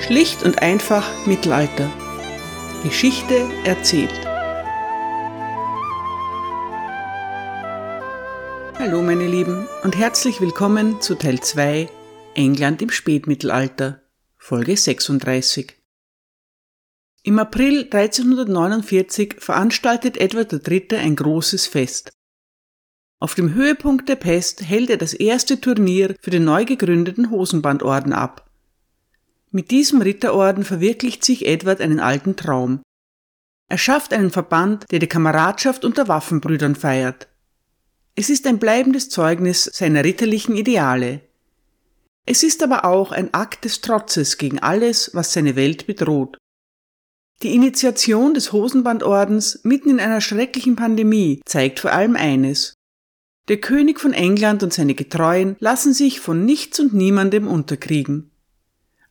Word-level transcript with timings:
Schlicht 0.00 0.42
und 0.42 0.62
einfach 0.62 1.26
Mittelalter. 1.26 1.90
Geschichte 2.82 3.48
erzählt. 3.64 4.12
Hallo 8.78 9.02
meine 9.02 9.26
Lieben 9.26 9.68
und 9.84 9.96
herzlich 9.96 10.40
willkommen 10.40 11.00
zu 11.02 11.16
Teil 11.16 11.40
2 11.40 11.90
England 12.34 12.80
im 12.80 12.90
Spätmittelalter, 12.90 14.02
Folge 14.38 14.76
36. 14.76 15.76
Im 17.22 17.38
April 17.38 17.84
1349 17.90 19.34
veranstaltet 19.38 20.16
Edward 20.16 20.66
III. 20.66 20.96
ein 20.96 21.14
großes 21.14 21.66
Fest. 21.66 22.12
Auf 23.20 23.34
dem 23.34 23.52
Höhepunkt 23.52 24.08
der 24.08 24.16
Pest 24.16 24.62
hält 24.62 24.88
er 24.88 24.96
das 24.96 25.12
erste 25.12 25.60
Turnier 25.60 26.16
für 26.22 26.30
den 26.30 26.44
neu 26.44 26.64
gegründeten 26.64 27.30
Hosenbandorden 27.30 28.14
ab. 28.14 28.49
Mit 29.52 29.72
diesem 29.72 30.00
Ritterorden 30.00 30.64
verwirklicht 30.64 31.24
sich 31.24 31.46
Edward 31.46 31.80
einen 31.80 31.98
alten 31.98 32.36
Traum. 32.36 32.82
Er 33.68 33.78
schafft 33.78 34.12
einen 34.12 34.30
Verband, 34.30 34.86
der 34.92 35.00
die 35.00 35.08
Kameradschaft 35.08 35.84
unter 35.84 36.06
Waffenbrüdern 36.06 36.76
feiert. 36.76 37.28
Es 38.14 38.30
ist 38.30 38.46
ein 38.46 38.58
bleibendes 38.58 39.08
Zeugnis 39.08 39.64
seiner 39.64 40.04
ritterlichen 40.04 40.56
Ideale. 40.56 41.20
Es 42.26 42.44
ist 42.44 42.62
aber 42.62 42.84
auch 42.84 43.10
ein 43.10 43.34
Akt 43.34 43.64
des 43.64 43.80
Trotzes 43.80 44.38
gegen 44.38 44.60
alles, 44.60 45.10
was 45.14 45.32
seine 45.32 45.56
Welt 45.56 45.86
bedroht. 45.86 46.36
Die 47.42 47.54
Initiation 47.54 48.34
des 48.34 48.52
Hosenbandordens 48.52 49.60
mitten 49.64 49.90
in 49.90 50.00
einer 50.00 50.20
schrecklichen 50.20 50.76
Pandemie 50.76 51.40
zeigt 51.44 51.80
vor 51.80 51.92
allem 51.92 52.14
eines. 52.14 52.74
Der 53.48 53.60
König 53.60 53.98
von 53.98 54.12
England 54.12 54.62
und 54.62 54.72
seine 54.72 54.94
Getreuen 54.94 55.56
lassen 55.58 55.92
sich 55.92 56.20
von 56.20 56.44
nichts 56.44 56.78
und 56.78 56.92
niemandem 56.92 57.48
unterkriegen. 57.48 58.29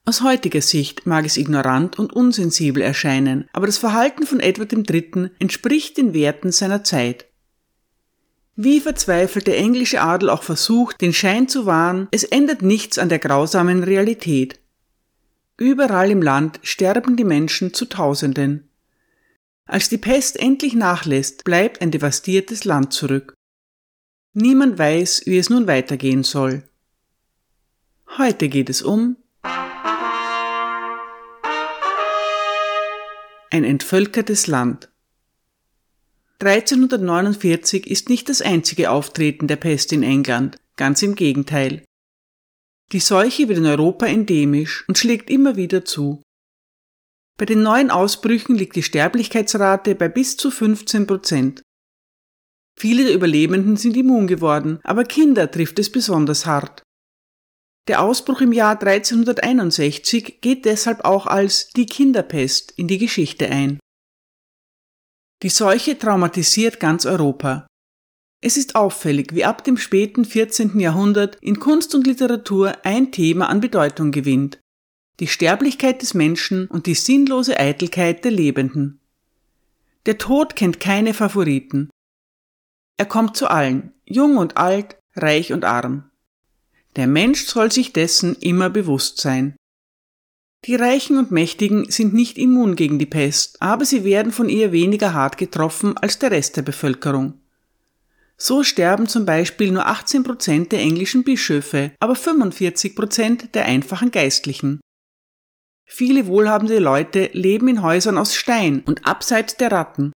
Aus 0.10 0.22
heutiger 0.22 0.64
Sicht 0.64 1.06
mag 1.06 1.24
es 1.24 1.38
ignorant 1.38 2.00
und 2.00 2.12
unsensibel 2.14 2.82
erscheinen, 2.82 3.48
aber 3.54 3.68
das 3.68 3.78
Verhalten 3.78 4.26
von 4.26 4.40
Edward 4.40 4.74
III. 4.74 5.30
entspricht 5.38 5.98
den 5.98 6.16
Werten 6.16 6.52
seiner 6.52 6.84
Zeit. 6.84 7.28
Wie 8.56 8.80
verzweifelt 8.80 9.46
der 9.46 9.60
englische 9.60 10.02
Adel 10.02 10.32
auch 10.32 10.42
versucht, 10.42 11.00
den 11.00 11.14
Schein 11.14 11.48
zu 11.48 11.68
wahren, 11.68 12.08
es 12.10 12.24
ändert 12.24 12.64
nichts 12.64 12.98
an 12.98 13.10
der 13.10 13.20
grausamen 13.20 13.84
Realität. 13.84 14.60
Überall 15.58 16.10
im 16.10 16.24
Land 16.24 16.60
sterben 16.64 17.16
die 17.16 17.24
Menschen 17.24 17.76
zu 17.76 17.86
Tausenden. 17.86 18.68
Als 19.68 19.90
die 19.90 20.00
Pest 20.00 20.40
endlich 20.40 20.74
nachlässt, 20.74 21.44
bleibt 21.44 21.84
ein 21.84 21.92
devastiertes 21.92 22.66
Land 22.66 22.94
zurück. 22.94 23.36
Niemand 24.34 24.80
weiß, 24.80 25.28
wie 25.28 25.38
es 25.38 25.52
nun 25.52 25.68
weitergehen 25.68 26.24
soll. 26.24 26.64
Heute 28.18 28.50
geht 28.50 28.72
es 28.72 28.82
um 28.82 29.16
ein 33.52 33.64
entvölkertes 33.64 34.48
Land. 34.48 34.90
1349 36.42 37.88
ist 37.88 38.10
nicht 38.10 38.30
das 38.30 38.42
einzige 38.42 38.92
Auftreten 38.92 39.48
der 39.48 39.58
Pest 39.58 39.92
in 39.92 40.04
England, 40.04 40.58
ganz 40.78 41.02
im 41.02 41.16
Gegenteil. 41.16 41.84
Die 42.92 43.00
Seuche 43.00 43.50
wird 43.50 43.58
in 43.58 43.66
Europa 43.66 44.06
endemisch 44.06 44.86
und 44.88 44.98
schlägt 44.98 45.30
immer 45.30 45.56
wieder 45.56 45.84
zu. 45.84 46.22
Bei 47.38 47.46
den 47.46 47.62
neuen 47.62 47.92
Ausbrüchen 47.92 48.56
liegt 48.56 48.76
die 48.76 48.84
Sterblichkeitsrate 48.84 49.96
bei 49.96 50.10
bis 50.10 50.38
zu 50.38 50.50
15 50.50 51.08
Prozent. 51.08 51.62
Viele 52.78 53.04
der 53.04 53.14
Überlebenden 53.14 53.76
sind 53.76 53.98
immun 53.98 54.28
geworden, 54.28 54.80
aber 54.84 55.04
Kinder 55.04 55.52
trifft 55.52 55.80
es 55.80 55.92
besonders 55.92 56.46
hart. 56.46 56.84
Der 57.88 58.02
Ausbruch 58.02 58.42
im 58.42 58.52
Jahr 58.52 58.80
1361 58.80 60.42
geht 60.42 60.66
deshalb 60.66 61.06
auch 61.06 61.26
als 61.26 61.70
die 61.70 61.86
Kinderpest 61.86 62.72
in 62.72 62.88
die 62.88 62.98
Geschichte 62.98 63.50
ein. 63.50 63.80
Die 65.42 65.50
Seuche 65.50 65.98
traumatisiert 65.98 66.80
ganz 66.80 67.06
Europa. 67.06 67.66
Es 68.42 68.58
ist 68.58 68.76
auffällig, 68.76 69.34
wie 69.34 69.44
ab 69.44 69.64
dem 69.64 69.78
späten 69.78 70.24
14. 70.24 70.80
Jahrhundert 70.80 71.38
in 71.42 71.60
Kunst 71.60 71.94
und 71.96 72.08
Literatur 72.08 72.74
ein 72.84 73.12
Thema 73.12 73.50
an 73.50 73.60
Bedeutung 73.60 74.12
gewinnt. 74.12 74.60
Die 75.20 75.28
Sterblichkeit 75.28 76.02
des 76.02 76.14
Menschen 76.14 76.68
und 76.68 76.86
die 76.86 76.96
sinnlose 76.96 77.60
Eitelkeit 77.60 78.24
der 78.24 78.32
Lebenden. 78.32 79.02
Der 80.06 80.18
Tod 80.18 80.56
kennt 80.56 80.80
keine 80.80 81.14
Favoriten. 81.14 81.90
Er 82.98 83.06
kommt 83.06 83.36
zu 83.36 83.48
allen, 83.48 83.94
jung 84.06 84.38
und 84.38 84.58
alt, 84.58 84.98
reich 85.16 85.52
und 85.52 85.66
arm. 85.66 86.09
Der 86.96 87.08
Mensch 87.08 87.46
soll 87.46 87.72
sich 87.72 87.94
dessen 87.94 88.36
immer 88.36 88.70
bewusst 88.70 89.20
sein. 89.20 89.56
Die 90.66 90.76
Reichen 90.76 91.18
und 91.18 91.32
Mächtigen 91.32 91.90
sind 91.90 92.14
nicht 92.14 92.38
immun 92.38 92.76
gegen 92.76 93.00
die 93.00 93.06
Pest, 93.06 93.62
aber 93.62 93.86
sie 93.86 94.04
werden 94.04 94.32
von 94.32 94.50
ihr 94.50 94.72
weniger 94.72 95.14
hart 95.14 95.38
getroffen 95.38 95.96
als 95.98 96.20
der 96.20 96.32
Rest 96.32 96.58
der 96.58 96.64
Bevölkerung. 96.64 97.40
So 98.38 98.64
sterben 98.64 99.08
zum 99.08 99.26
Beispiel 99.26 99.72
nur 99.72 99.86
18 99.86 100.24
Prozent 100.24 100.72
der 100.72 100.80
englischen 100.80 101.24
Bischöfe, 101.24 101.92
aber 102.00 102.16
45 102.16 102.96
Prozent 102.96 103.56
der 103.56 103.66
einfachen 103.66 104.12
Geistlichen. 104.12 104.80
Viele 105.86 106.28
wohlhabende 106.28 106.80
Leute 106.80 107.30
leben 107.34 107.68
in 107.68 107.82
Häusern 107.82 108.18
aus 108.18 108.36
Stein 108.36 108.82
und 108.86 109.06
abseits 109.06 109.58
der 109.58 109.72
Ratten. 109.72 110.14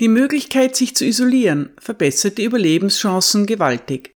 Die 0.00 0.08
Möglichkeit, 0.08 0.76
sich 0.76 0.94
zu 0.94 1.06
isolieren, 1.06 1.70
verbessert 1.78 2.36
die 2.36 2.44
Überlebenschancen 2.44 3.46
gewaltig. 3.46 4.15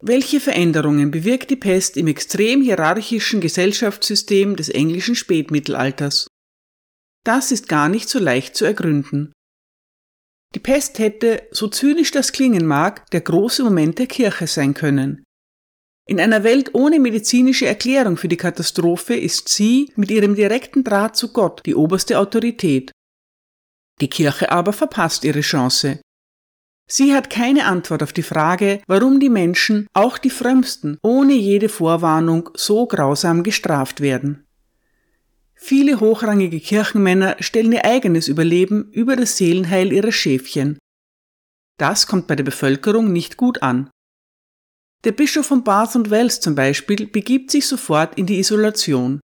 Welche 0.00 0.38
Veränderungen 0.38 1.10
bewirkt 1.10 1.50
die 1.50 1.56
Pest 1.56 1.96
im 1.96 2.06
extrem 2.06 2.62
hierarchischen 2.62 3.40
Gesellschaftssystem 3.40 4.54
des 4.54 4.68
englischen 4.68 5.16
Spätmittelalters? 5.16 6.28
Das 7.24 7.50
ist 7.50 7.68
gar 7.68 7.88
nicht 7.88 8.08
so 8.08 8.20
leicht 8.20 8.54
zu 8.54 8.64
ergründen. 8.64 9.32
Die 10.54 10.60
Pest 10.60 10.98
hätte, 11.00 11.42
so 11.50 11.68
zynisch 11.68 12.12
das 12.12 12.32
klingen 12.32 12.64
mag, 12.64 13.10
der 13.10 13.20
große 13.20 13.64
Moment 13.64 13.98
der 13.98 14.06
Kirche 14.06 14.46
sein 14.46 14.72
können. 14.72 15.24
In 16.08 16.20
einer 16.20 16.42
Welt 16.42 16.74
ohne 16.74 17.00
medizinische 17.00 17.66
Erklärung 17.66 18.16
für 18.16 18.28
die 18.28 18.38
Katastrophe 18.38 19.14
ist 19.14 19.48
sie 19.48 19.92
mit 19.96 20.10
ihrem 20.10 20.34
direkten 20.34 20.84
Draht 20.84 21.16
zu 21.16 21.32
Gott 21.32 21.60
die 21.66 21.74
oberste 21.74 22.18
Autorität. 22.18 22.92
Die 24.00 24.08
Kirche 24.08 24.50
aber 24.50 24.72
verpasst 24.72 25.24
ihre 25.24 25.42
Chance. 25.42 26.00
Sie 26.90 27.14
hat 27.14 27.28
keine 27.28 27.66
Antwort 27.66 28.02
auf 28.02 28.14
die 28.14 28.22
Frage, 28.22 28.80
warum 28.86 29.20
die 29.20 29.28
Menschen, 29.28 29.86
auch 29.92 30.16
die 30.16 30.30
Frömmsten, 30.30 30.98
ohne 31.02 31.34
jede 31.34 31.68
Vorwarnung 31.68 32.48
so 32.54 32.86
grausam 32.86 33.42
gestraft 33.42 34.00
werden. 34.00 34.46
Viele 35.54 36.00
hochrangige 36.00 36.60
Kirchenmänner 36.60 37.36
stellen 37.40 37.72
ihr 37.72 37.84
eigenes 37.84 38.26
Überleben 38.26 38.90
über 38.92 39.16
das 39.16 39.36
Seelenheil 39.36 39.92
ihrer 39.92 40.12
Schäfchen. 40.12 40.78
Das 41.78 42.06
kommt 42.06 42.26
bei 42.26 42.36
der 42.36 42.44
Bevölkerung 42.44 43.12
nicht 43.12 43.36
gut 43.36 43.62
an. 43.62 43.90
Der 45.04 45.12
Bischof 45.12 45.46
von 45.46 45.64
Bath 45.64 45.94
und 45.94 46.10
Wells 46.10 46.40
zum 46.40 46.54
Beispiel 46.54 47.06
begibt 47.06 47.50
sich 47.50 47.66
sofort 47.66 48.16
in 48.16 48.26
die 48.26 48.38
Isolation. 48.38 49.20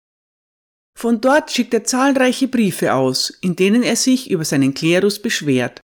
Von 0.99 1.21
dort 1.21 1.51
schickt 1.51 1.73
er 1.75 1.85
zahlreiche 1.85 2.49
Briefe 2.49 2.93
aus, 2.93 3.31
in 3.41 3.55
denen 3.57 3.83
er 3.83 3.97
sich 3.97 4.31
über 4.31 4.45
seinen 4.45 4.75
Klerus 4.75 5.23
beschwert. 5.23 5.81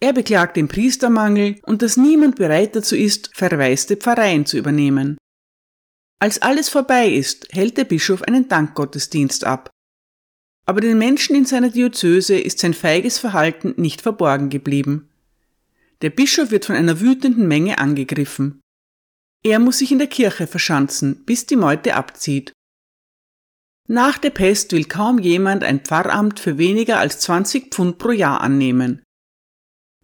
Er 0.00 0.14
beklagt 0.14 0.56
den 0.56 0.68
Priestermangel 0.68 1.60
und 1.64 1.82
dass 1.82 1.98
niemand 1.98 2.36
bereit 2.36 2.74
dazu 2.74 2.96
ist, 2.96 3.30
verwaiste 3.34 3.96
Pfarreien 3.96 4.46
zu 4.46 4.56
übernehmen. 4.56 5.18
Als 6.18 6.40
alles 6.40 6.70
vorbei 6.70 7.08
ist, 7.08 7.48
hält 7.50 7.76
der 7.76 7.84
Bischof 7.84 8.22
einen 8.22 8.48
Dankgottesdienst 8.48 9.44
ab. 9.44 9.70
Aber 10.66 10.80
den 10.80 10.98
Menschen 10.98 11.36
in 11.36 11.44
seiner 11.44 11.70
Diözese 11.70 12.38
ist 12.38 12.58
sein 12.58 12.74
feiges 12.74 13.18
Verhalten 13.18 13.74
nicht 13.76 14.00
verborgen 14.00 14.48
geblieben. 14.48 15.10
Der 16.02 16.10
Bischof 16.10 16.50
wird 16.50 16.64
von 16.64 16.76
einer 16.76 17.00
wütenden 17.00 17.46
Menge 17.46 17.78
angegriffen. 17.78 18.60
Er 19.42 19.58
muss 19.58 19.78
sich 19.78 19.92
in 19.92 19.98
der 19.98 20.06
Kirche 20.06 20.46
verschanzen, 20.46 21.24
bis 21.24 21.46
die 21.46 21.56
Meute 21.56 21.94
abzieht. 21.94 22.52
Nach 23.88 24.18
der 24.18 24.30
Pest 24.30 24.72
will 24.72 24.84
kaum 24.84 25.18
jemand 25.18 25.64
ein 25.64 25.80
Pfarramt 25.80 26.38
für 26.38 26.58
weniger 26.58 26.98
als 26.98 27.20
20 27.20 27.74
Pfund 27.74 27.98
pro 27.98 28.12
Jahr 28.12 28.40
annehmen. 28.40 29.02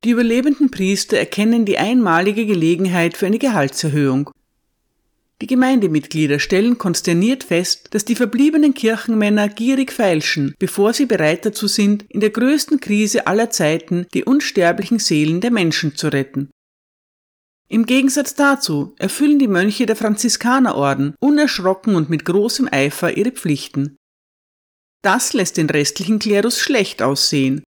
Die 0.04 0.10
überlebenden 0.10 0.70
Priester 0.70 1.16
erkennen 1.16 1.64
die 1.64 1.78
einmalige 1.78 2.46
Gelegenheit 2.46 3.16
für 3.16 3.26
eine 3.26 3.38
Gehaltserhöhung. 3.38 4.30
Die 5.42 5.46
Gemeindemitglieder 5.46 6.38
stellen 6.38 6.78
konsterniert 6.78 7.44
fest, 7.44 7.88
dass 7.90 8.06
die 8.06 8.14
verbliebenen 8.14 8.72
Kirchenmänner 8.72 9.48
gierig 9.48 9.92
feilschen, 9.92 10.54
bevor 10.58 10.94
sie 10.94 11.04
bereit 11.04 11.44
dazu 11.44 11.66
sind, 11.66 12.04
in 12.08 12.20
der 12.20 12.30
größten 12.30 12.80
Krise 12.80 13.26
aller 13.26 13.50
Zeiten 13.50 14.06
die 14.14 14.24
unsterblichen 14.24 14.98
Seelen 14.98 15.42
der 15.42 15.50
Menschen 15.50 15.94
zu 15.94 16.08
retten. 16.08 16.48
Im 17.68 17.84
Gegensatz 17.84 18.34
dazu 18.34 18.94
erfüllen 18.98 19.38
die 19.38 19.48
Mönche 19.48 19.84
der 19.84 19.96
Franziskanerorden 19.96 21.14
unerschrocken 21.20 21.96
und 21.96 22.08
mit 22.08 22.24
großem 22.24 22.68
Eifer 22.70 23.16
ihre 23.16 23.32
Pflichten. 23.32 23.96
Das 25.02 25.34
lässt 25.34 25.58
den 25.58 25.68
restlichen 25.68 26.18
Klerus 26.18 26.58
schlecht 26.60 27.02
aussehen 27.02 27.62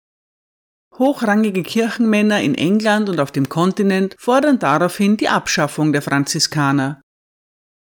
Hochrangige 0.98 1.62
Kirchenmänner 1.62 2.40
in 2.40 2.54
England 2.54 3.08
und 3.08 3.20
auf 3.20 3.30
dem 3.30 3.48
Kontinent 3.48 4.16
fordern 4.18 4.58
daraufhin 4.58 5.16
die 5.16 5.28
Abschaffung 5.28 5.92
der 5.92 6.02
Franziskaner. 6.02 7.02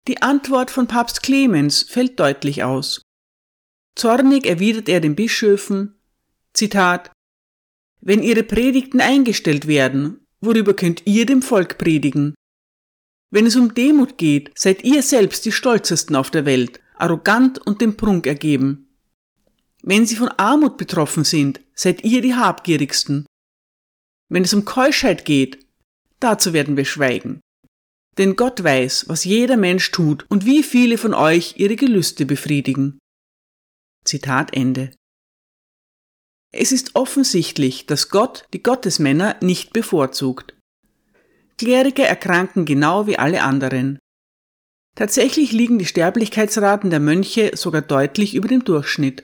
Die 0.07 0.21
Antwort 0.21 0.71
von 0.71 0.87
Papst 0.87 1.21
Clemens 1.21 1.83
fällt 1.83 2.19
deutlich 2.19 2.63
aus. 2.63 3.01
Zornig 3.95 4.45
erwidert 4.45 4.87
er 4.87 5.01
den 5.01 5.15
Bischöfen, 5.15 5.99
Zitat, 6.53 7.11
Wenn 7.99 8.23
ihre 8.23 8.43
Predigten 8.43 9.01
eingestellt 9.01 9.67
werden, 9.67 10.25
worüber 10.39 10.73
könnt 10.73 11.05
ihr 11.05 11.25
dem 11.25 11.41
Volk 11.41 11.77
predigen? 11.77 12.33
Wenn 13.29 13.45
es 13.45 13.55
um 13.55 13.73
Demut 13.73 14.17
geht, 14.17 14.51
seid 14.57 14.83
ihr 14.83 15.03
selbst 15.03 15.45
die 15.45 15.51
stolzesten 15.51 16.15
auf 16.15 16.31
der 16.31 16.45
Welt, 16.45 16.79
arrogant 16.95 17.59
und 17.65 17.81
dem 17.81 17.95
Prunk 17.95 18.25
ergeben. 18.25 18.90
Wenn 19.83 20.05
sie 20.05 20.15
von 20.15 20.29
Armut 20.29 20.77
betroffen 20.77 21.23
sind, 21.23 21.59
seid 21.73 22.03
ihr 22.03 22.21
die 22.21 22.35
habgierigsten. 22.35 23.25
Wenn 24.29 24.43
es 24.43 24.53
um 24.53 24.65
Keuschheit 24.65 25.25
geht, 25.25 25.65
dazu 26.19 26.53
werden 26.53 26.77
wir 26.77 26.85
schweigen. 26.85 27.41
Denn 28.17 28.35
Gott 28.35 28.63
weiß, 28.63 29.07
was 29.07 29.23
jeder 29.23 29.57
Mensch 29.57 29.91
tut 29.91 30.25
und 30.29 30.45
wie 30.45 30.63
viele 30.63 30.97
von 30.97 31.13
euch 31.13 31.55
ihre 31.57 31.75
Gelüste 31.75 32.25
befriedigen. 32.25 32.99
Zitat 34.05 34.55
Ende. 34.55 34.91
Es 36.53 36.71
ist 36.71 36.95
offensichtlich, 36.95 37.85
dass 37.85 38.09
Gott 38.09 38.45
die 38.53 38.61
Gottesmänner 38.61 39.37
nicht 39.41 39.73
bevorzugt. 39.73 40.53
Kleriker 41.57 42.03
erkranken 42.03 42.65
genau 42.65 43.07
wie 43.07 43.17
alle 43.17 43.43
anderen. 43.43 43.99
Tatsächlich 44.95 45.53
liegen 45.53 45.79
die 45.79 45.85
Sterblichkeitsraten 45.85 46.89
der 46.89 46.99
Mönche 46.99 47.51
sogar 47.55 47.81
deutlich 47.81 48.35
über 48.35 48.49
dem 48.49 48.65
Durchschnitt. 48.65 49.23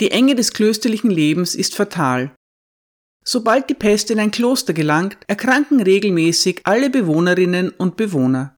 Die 0.00 0.10
Enge 0.10 0.34
des 0.34 0.54
klösterlichen 0.54 1.10
Lebens 1.10 1.54
ist 1.54 1.74
fatal. 1.74 2.34
Sobald 3.22 3.68
die 3.68 3.74
Pest 3.74 4.10
in 4.10 4.18
ein 4.18 4.30
Kloster 4.30 4.72
gelangt, 4.72 5.18
erkranken 5.26 5.80
regelmäßig 5.80 6.62
alle 6.64 6.88
Bewohnerinnen 6.88 7.68
und 7.68 7.98
Bewohner. 7.98 8.56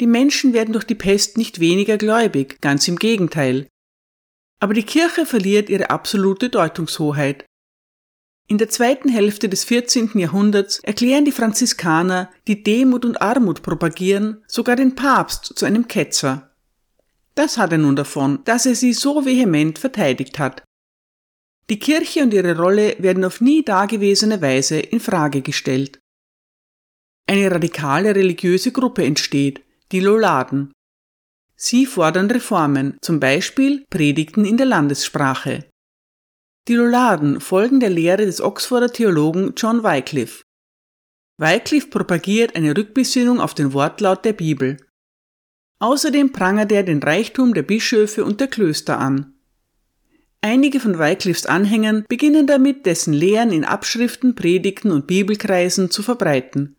Die 0.00 0.06
Menschen 0.06 0.54
werden 0.54 0.72
durch 0.72 0.84
die 0.84 0.94
Pest 0.94 1.36
nicht 1.36 1.60
weniger 1.60 1.98
gläubig, 1.98 2.60
ganz 2.62 2.88
im 2.88 2.96
Gegenteil. 2.96 3.68
Aber 4.58 4.72
die 4.72 4.84
Kirche 4.84 5.26
verliert 5.26 5.68
ihre 5.68 5.90
absolute 5.90 6.48
Deutungshoheit. 6.48 7.44
In 8.48 8.56
der 8.56 8.70
zweiten 8.70 9.10
Hälfte 9.10 9.50
des 9.50 9.64
14. 9.64 10.12
Jahrhunderts 10.18 10.78
erklären 10.78 11.26
die 11.26 11.32
Franziskaner, 11.32 12.30
die 12.46 12.62
Demut 12.62 13.04
und 13.04 13.20
Armut 13.20 13.62
propagieren, 13.62 14.42
sogar 14.46 14.76
den 14.76 14.94
Papst 14.94 15.52
zu 15.56 15.66
einem 15.66 15.88
Ketzer. 15.88 16.55
Das 17.36 17.58
hat 17.58 17.70
er 17.70 17.78
nun 17.78 17.94
davon, 17.94 18.42
dass 18.44 18.66
er 18.66 18.74
sie 18.74 18.92
so 18.92 19.24
vehement 19.24 19.78
verteidigt 19.78 20.38
hat. 20.38 20.64
Die 21.68 21.78
Kirche 21.78 22.22
und 22.22 22.32
ihre 22.32 22.56
Rolle 22.56 22.96
werden 22.98 23.24
auf 23.24 23.40
nie 23.40 23.62
dagewesene 23.62 24.40
Weise 24.40 24.80
in 24.80 25.00
Frage 25.00 25.42
gestellt. 25.42 25.98
Eine 27.28 27.50
radikale 27.50 28.14
religiöse 28.14 28.72
Gruppe 28.72 29.04
entsteht, 29.04 29.62
die 29.92 30.00
Loladen. 30.00 30.72
Sie 31.56 31.86
fordern 31.86 32.30
Reformen, 32.30 32.98
zum 33.02 33.18
Beispiel 33.18 33.84
Predigten 33.90 34.44
in 34.44 34.56
der 34.56 34.66
Landessprache. 34.66 35.68
Die 36.68 36.74
Loladen 36.74 37.40
folgen 37.40 37.80
der 37.80 37.90
Lehre 37.90 38.24
des 38.24 38.40
Oxforder 38.40 38.92
Theologen 38.92 39.54
John 39.56 39.82
Wycliffe. 39.82 40.42
Wycliffe 41.38 41.88
propagiert 41.88 42.56
eine 42.56 42.76
Rückbesinnung 42.76 43.40
auf 43.40 43.54
den 43.54 43.72
Wortlaut 43.72 44.24
der 44.24 44.32
Bibel. 44.32 44.85
Außerdem 45.78 46.32
prangert 46.32 46.72
er 46.72 46.82
den 46.82 47.02
Reichtum 47.02 47.54
der 47.54 47.62
Bischöfe 47.62 48.24
und 48.24 48.40
der 48.40 48.48
Klöster 48.48 48.98
an. 48.98 49.34
Einige 50.40 50.80
von 50.80 50.98
Wycliffes 50.98 51.46
Anhängern 51.46 52.04
beginnen 52.08 52.46
damit, 52.46 52.86
dessen 52.86 53.12
Lehren 53.12 53.50
in 53.50 53.64
Abschriften, 53.64 54.34
Predigten 54.34 54.92
und 54.92 55.06
Bibelkreisen 55.06 55.90
zu 55.90 56.02
verbreiten. 56.02 56.76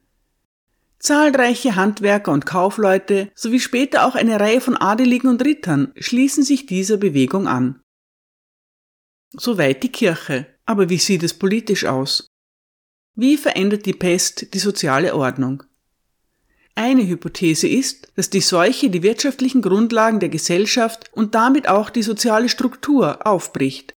Zahlreiche 0.99 1.75
Handwerker 1.75 2.31
und 2.31 2.45
Kaufleute 2.45 3.29
sowie 3.35 3.59
später 3.59 4.05
auch 4.05 4.15
eine 4.15 4.39
Reihe 4.39 4.61
von 4.61 4.75
Adeligen 4.77 5.29
und 5.29 5.43
Rittern 5.43 5.93
schließen 5.97 6.43
sich 6.43 6.65
dieser 6.65 6.97
Bewegung 6.97 7.47
an. 7.47 7.81
Soweit 9.33 9.83
die 9.83 9.91
Kirche. 9.91 10.47
Aber 10.65 10.89
wie 10.89 10.97
sieht 10.97 11.23
es 11.23 11.37
politisch 11.37 11.85
aus? 11.85 12.27
Wie 13.15 13.37
verändert 13.37 13.85
die 13.85 13.93
Pest 13.93 14.53
die 14.53 14.59
soziale 14.59 15.15
Ordnung? 15.15 15.63
Eine 16.77 17.07
Hypothese 17.07 17.67
ist, 17.67 18.09
dass 18.17 18.29
die 18.29 18.39
Seuche 18.39 18.91
die 18.91 19.01
wirtschaftlichen 19.01 19.63
Grundlagen 19.63 20.19
der 20.19 20.29
Gesellschaft 20.29 21.09
und 21.11 21.33
damit 21.33 21.67
auch 21.67 21.89
die 21.89 22.03
soziale 22.03 22.49
Struktur 22.49 23.25
aufbricht. 23.25 23.95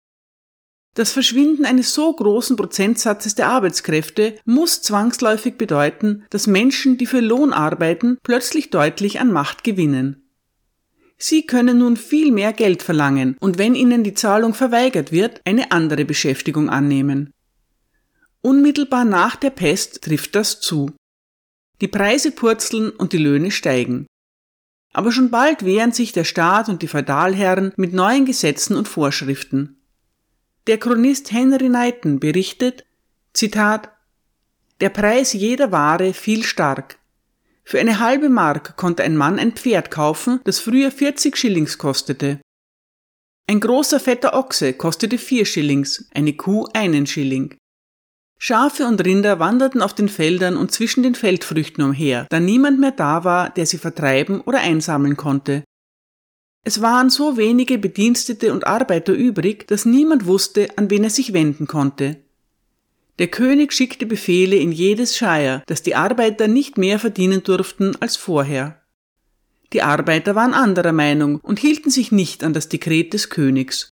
Das 0.93 1.11
Verschwinden 1.11 1.65
eines 1.65 1.93
so 1.93 2.13
großen 2.13 2.55
Prozentsatzes 2.55 3.35
der 3.35 3.49
Arbeitskräfte 3.49 4.37
muss 4.45 4.81
zwangsläufig 4.81 5.57
bedeuten, 5.57 6.23
dass 6.29 6.47
Menschen, 6.47 6.97
die 6.97 7.05
für 7.05 7.19
Lohn 7.19 7.51
arbeiten, 7.51 8.17
plötzlich 8.23 8.69
deutlich 8.69 9.19
an 9.19 9.33
Macht 9.33 9.65
gewinnen. 9.65 10.29
Sie 11.17 11.45
können 11.45 11.79
nun 11.79 11.97
viel 11.97 12.31
mehr 12.31 12.53
Geld 12.53 12.81
verlangen 12.81 13.35
und 13.41 13.57
wenn 13.57 13.75
ihnen 13.75 14.05
die 14.05 14.13
Zahlung 14.13 14.53
verweigert 14.53 15.11
wird, 15.11 15.41
eine 15.43 15.73
andere 15.73 16.05
Beschäftigung 16.05 16.69
annehmen. 16.69 17.33
Unmittelbar 18.41 19.03
nach 19.03 19.35
der 19.35 19.49
Pest 19.49 20.01
trifft 20.01 20.33
das 20.33 20.61
zu. 20.61 20.93
Die 21.81 21.87
Preise 21.87 22.31
purzeln 22.31 22.89
und 22.91 23.13
die 23.13 23.17
Löhne 23.17 23.51
steigen. 23.51 24.05
Aber 24.91 25.11
schon 25.11 25.29
bald 25.29 25.63
wehren 25.63 25.91
sich 25.91 26.11
der 26.11 26.23
Staat 26.23 26.67
und 26.67 26.81
die 26.81 26.87
Feudalherren 26.87 27.73
mit 27.77 27.93
neuen 27.93 28.25
Gesetzen 28.25 28.75
und 28.75 28.87
Vorschriften. 28.87 29.77
Der 30.67 30.77
Chronist 30.77 31.31
Henry 31.31 31.67
Knighton 31.67 32.19
berichtet, 32.19 32.85
Zitat, 33.33 33.89
der 34.81 34.89
Preis 34.89 35.33
jeder 35.33 35.71
Ware 35.71 36.13
fiel 36.13 36.43
stark, 36.43 36.99
für 37.69 37.79
eine 37.79 37.99
halbe 37.99 38.29
Mark 38.29 38.77
konnte 38.77 39.03
ein 39.03 39.15
Mann 39.15 39.37
ein 39.37 39.51
Pferd 39.51 39.91
kaufen, 39.91 40.39
das 40.43 40.57
früher 40.59 40.89
40 40.89 41.37
Schillings 41.37 41.77
kostete. 41.77 42.41
Ein 43.45 43.59
großer 43.59 43.99
fetter 43.99 44.33
Ochse 44.33 44.73
kostete 44.73 45.19
vier 45.19 45.45
Schillings, 45.45 46.09
eine 46.15 46.33
Kuh 46.33 46.65
einen 46.73 47.05
Schilling. 47.05 47.55
Schafe 48.41 48.87
und 48.87 49.03
Rinder 49.03 49.39
wanderten 49.39 49.81
auf 49.81 49.93
den 49.93 50.07
Feldern 50.07 50.55
und 50.55 50.71
zwischen 50.71 51.03
den 51.03 51.13
Feldfrüchten 51.13 51.83
umher, 51.83 52.25
da 52.29 52.39
niemand 52.39 52.79
mehr 52.79 52.91
da 52.91 53.25
war, 53.25 53.49
der 53.49 53.65
sie 53.65 53.77
vertreiben 53.77 54.39
oder 54.39 54.59
einsammeln 54.59 55.17
konnte. 55.17 55.65
Es 56.63 56.81
waren 56.81 57.09
so 57.09 57.35
wenige 57.35 57.77
Bedienstete 57.77 58.53
und 58.53 58.65
Arbeiter 58.65 59.11
übrig, 59.11 59.67
dass 59.67 59.85
niemand 59.85 60.25
wusste, 60.25 60.69
an 60.77 60.89
wen 60.89 61.03
er 61.03 61.09
sich 61.09 61.33
wenden 61.33 61.67
konnte. 61.67 62.17
Der 63.19 63.27
König 63.27 63.73
schickte 63.73 64.05
Befehle 64.05 64.55
in 64.55 64.71
jedes 64.71 65.17
Shire, 65.17 65.61
dass 65.67 65.83
die 65.83 65.95
Arbeiter 65.95 66.47
nicht 66.47 66.77
mehr 66.77 66.97
verdienen 66.97 67.43
durften 67.43 67.97
als 67.99 68.15
vorher. 68.15 68.81
Die 69.73 69.81
Arbeiter 69.81 70.35
waren 70.35 70.53
anderer 70.53 70.93
Meinung 70.93 71.41
und 71.41 71.59
hielten 71.59 71.91
sich 71.91 72.13
nicht 72.13 72.45
an 72.45 72.53
das 72.53 72.69
Dekret 72.69 73.13
des 73.13 73.29
Königs. 73.29 73.89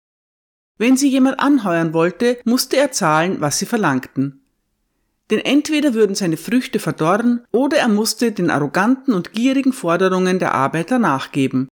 Wenn 0.78 0.98
sie 0.98 1.10
jemand 1.10 1.40
anheuern 1.40 1.94
wollte, 1.94 2.38
musste 2.44 2.78
er 2.78 2.92
zahlen, 2.92 3.40
was 3.40 3.60
sie 3.60 3.66
verlangten. 3.66 4.42
Denn 5.32 5.40
entweder 5.40 5.94
würden 5.94 6.16
seine 6.16 6.38
Früchte 6.38 6.80
verdorren 6.80 7.46
oder 7.52 7.78
er 7.78 7.88
musste 7.88 8.32
den 8.32 8.52
arroganten 8.52 9.14
und 9.14 9.34
gierigen 9.34 9.74
Forderungen 9.74 10.38
der 10.40 10.54
Arbeiter 10.54 11.00
nachgeben. 11.00 11.68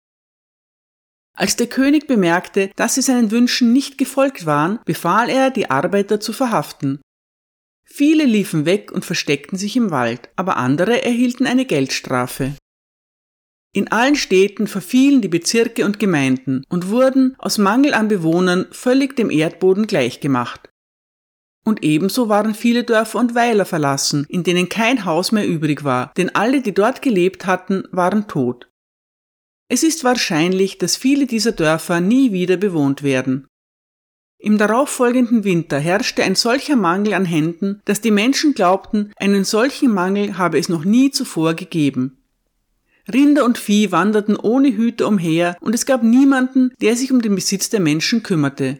Als 1.34 1.56
der 1.56 1.68
König 1.68 2.08
bemerkte, 2.08 2.72
dass 2.76 2.96
sie 2.96 3.02
seinen 3.02 3.32
Wünschen 3.32 3.74
nicht 3.74 3.98
gefolgt 3.98 4.46
waren, 4.46 4.80
befahl 4.86 5.30
er, 5.30 5.50
die 5.50 5.70
Arbeiter 5.70 6.20
zu 6.20 6.34
verhaften. 6.34 7.02
Viele 7.84 8.26
liefen 8.26 8.66
weg 8.66 8.92
und 8.92 9.04
versteckten 9.04 9.58
sich 9.58 9.76
im 9.76 9.92
Wald, 9.92 10.30
aber 10.36 10.58
andere 10.58 11.04
erhielten 11.04 11.46
eine 11.46 11.66
Geldstrafe. 11.66 12.56
In 13.74 13.90
allen 13.90 14.16
Städten 14.16 14.68
verfielen 14.68 15.22
die 15.22 15.30
Bezirke 15.30 15.86
und 15.86 15.98
Gemeinden 15.98 16.66
und 16.68 16.90
wurden 16.90 17.36
aus 17.38 17.58
Mangel 17.58 17.94
an 17.94 18.10
Bewohnern 18.10 18.66
völlig 18.72 19.16
dem 19.16 19.30
Erdboden 19.30 19.88
gleichgemacht. 19.88 20.70
Und 21.64 21.84
ebenso 21.84 22.28
waren 22.28 22.54
viele 22.54 22.84
Dörfer 22.84 23.20
und 23.20 23.34
Weiler 23.34 23.66
verlassen, 23.66 24.26
in 24.28 24.44
denen 24.44 24.68
kein 24.68 25.06
Haus 25.06 25.32
mehr 25.32 25.48
übrig 25.48 25.84
war, 25.84 26.12
denn 26.18 26.34
alle, 26.36 26.62
die 26.62 26.74
dort 26.74 27.02
gelebt 27.02 27.46
hatten, 27.46 27.84
waren 27.92 28.28
tot. 28.28 28.68
Es 29.70 29.84
ist 29.84 30.04
wahrscheinlich, 30.04 30.80
dass 30.80 30.98
viele 30.98 31.26
dieser 31.26 31.54
Dörfer 31.54 32.02
nie 32.02 32.34
wieder 32.34 32.58
bewohnt 32.58 33.04
werden. 33.04 33.48
Im 34.38 34.58
darauffolgenden 34.58 35.44
Winter 35.44 35.80
herrschte 35.80 36.24
ein 36.24 36.36
solcher 36.36 36.76
Mangel 36.76 37.14
an 37.14 37.26
Händen, 37.26 37.80
dass 37.86 38.02
die 38.02 38.12
Menschen 38.12 38.54
glaubten, 38.54 39.14
einen 39.16 39.46
solchen 39.46 39.94
Mangel 39.94 40.38
habe 40.38 40.58
es 40.58 40.68
noch 40.68 40.84
nie 40.84 41.12
zuvor 41.12 41.54
gegeben. 41.54 42.21
Rinder 43.14 43.46
und 43.46 43.58
Vieh 43.58 43.92
wanderten 43.92 44.36
ohne 44.36 44.76
Hüter 44.76 45.08
umher 45.08 45.58
und 45.62 45.74
es 45.74 45.86
gab 45.86 46.04
niemanden, 46.04 46.72
der 46.82 46.96
sich 46.96 47.12
um 47.12 47.22
den 47.22 47.36
Besitz 47.36 47.70
der 47.70 47.80
Menschen 47.80 48.24
kümmerte. 48.24 48.80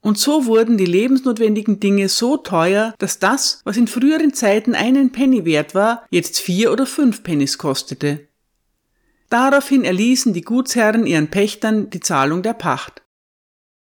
Und 0.00 0.18
so 0.18 0.46
wurden 0.46 0.78
die 0.78 0.86
lebensnotwendigen 0.86 1.78
Dinge 1.78 2.08
so 2.08 2.36
teuer, 2.36 2.94
dass 2.98 3.18
das, 3.20 3.60
was 3.64 3.76
in 3.76 3.86
früheren 3.86 4.34
Zeiten 4.34 4.74
einen 4.74 5.12
Penny 5.12 5.44
wert 5.44 5.74
war, 5.74 6.06
jetzt 6.10 6.40
vier 6.40 6.72
oder 6.72 6.86
fünf 6.86 7.22
Pennys 7.22 7.56
kostete. 7.56 8.26
Daraufhin 9.28 9.84
erließen 9.84 10.32
die 10.32 10.42
Gutsherren 10.42 11.06
ihren 11.06 11.28
Pächtern 11.28 11.88
die 11.90 12.00
Zahlung 12.00 12.42
der 12.42 12.54
Pacht 12.54 13.02